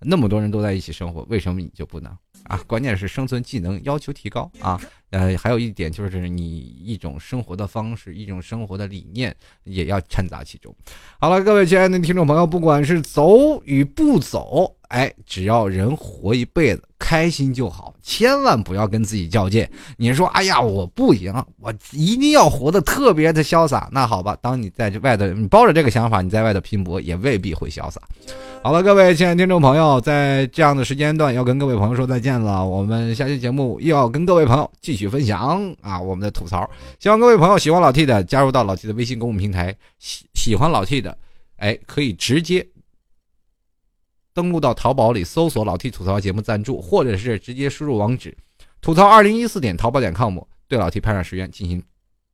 [0.00, 2.16] 那么多人都在一起生活，为什么你就不能？
[2.44, 4.78] 啊，关键是生存技能要求提高啊！
[5.08, 10.74] 呃，还有一点就是你一种生活的方式，一种生活的理念也要掺杂其中。
[11.18, 19.66] 好了，各位亲爱的听众朋友，不管是走与不走，哎，只要人活一辈子，开心就好，千万不要跟自己较劲。
[19.96, 23.88] 你说，哎呀，我不行，我一定要活得特别的潇洒。
[23.90, 28.00] 那好吧，当你在这外头，你抱着这个想法，你在外头拼搏，也未必会潇洒。
[28.62, 32.64] 好了，各位亲爱的听众朋友，在这样的时间段要跟各位朋友说再见了。
[32.64, 36.70] 我们下期节目又要跟各位朋友继续分享啊，我们的吐槽。
[37.00, 39.74] 希望各位朋友喜欢老 T 的，加入到老 T 的微信公众平台。
[39.98, 41.18] 喜喜欢老 T 的，
[41.56, 42.64] 哎，可以直接
[44.34, 48.36] 登录到淘宝里搜索“老 T 吐槽节目赞助”，或者是直接输入网址
[48.82, 51.80] “吐槽二零一四点淘宝点 com”，对老 T 拍上十元进行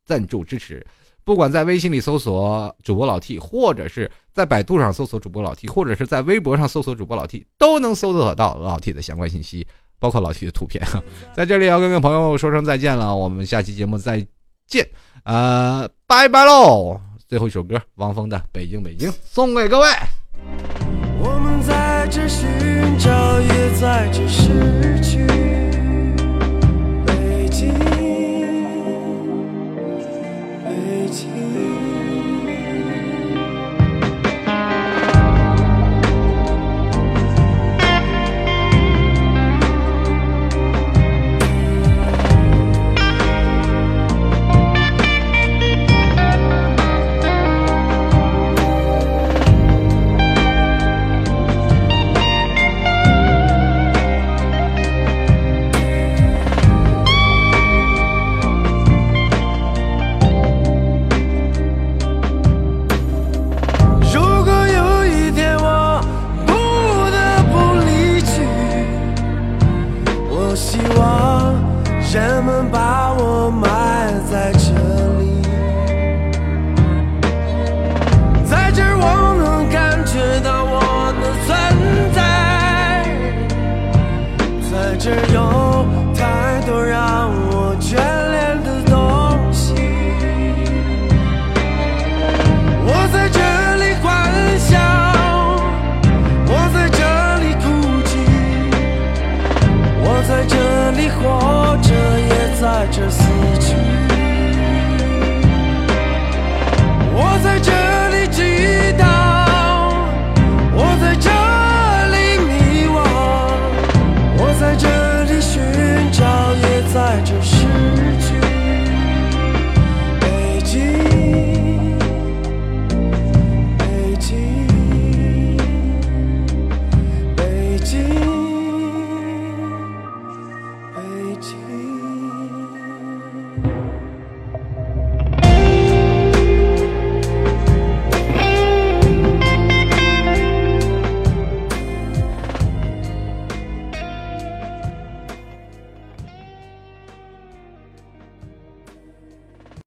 [0.07, 0.85] 赞助支持。
[1.23, 9.65] 不管在微信里搜索主播老 T，或者是在百度上搜索主播老 T，或者是在微博上搜索主播老 T，都能搜索到老 T 的相关信息，
[9.99, 10.83] 包括老 T 的图片。
[11.37, 14.27] 在这里要跟各位朋友说声再见了，我们下期节目再
[14.67, 14.89] 见，
[15.25, 16.99] 呃，拜拜喽！
[17.29, 20.80] 最后一首歌，汪峰的《北京北京》送给各位。
[22.11, 22.49] 只寻
[22.99, 25.50] 找，也在这失去。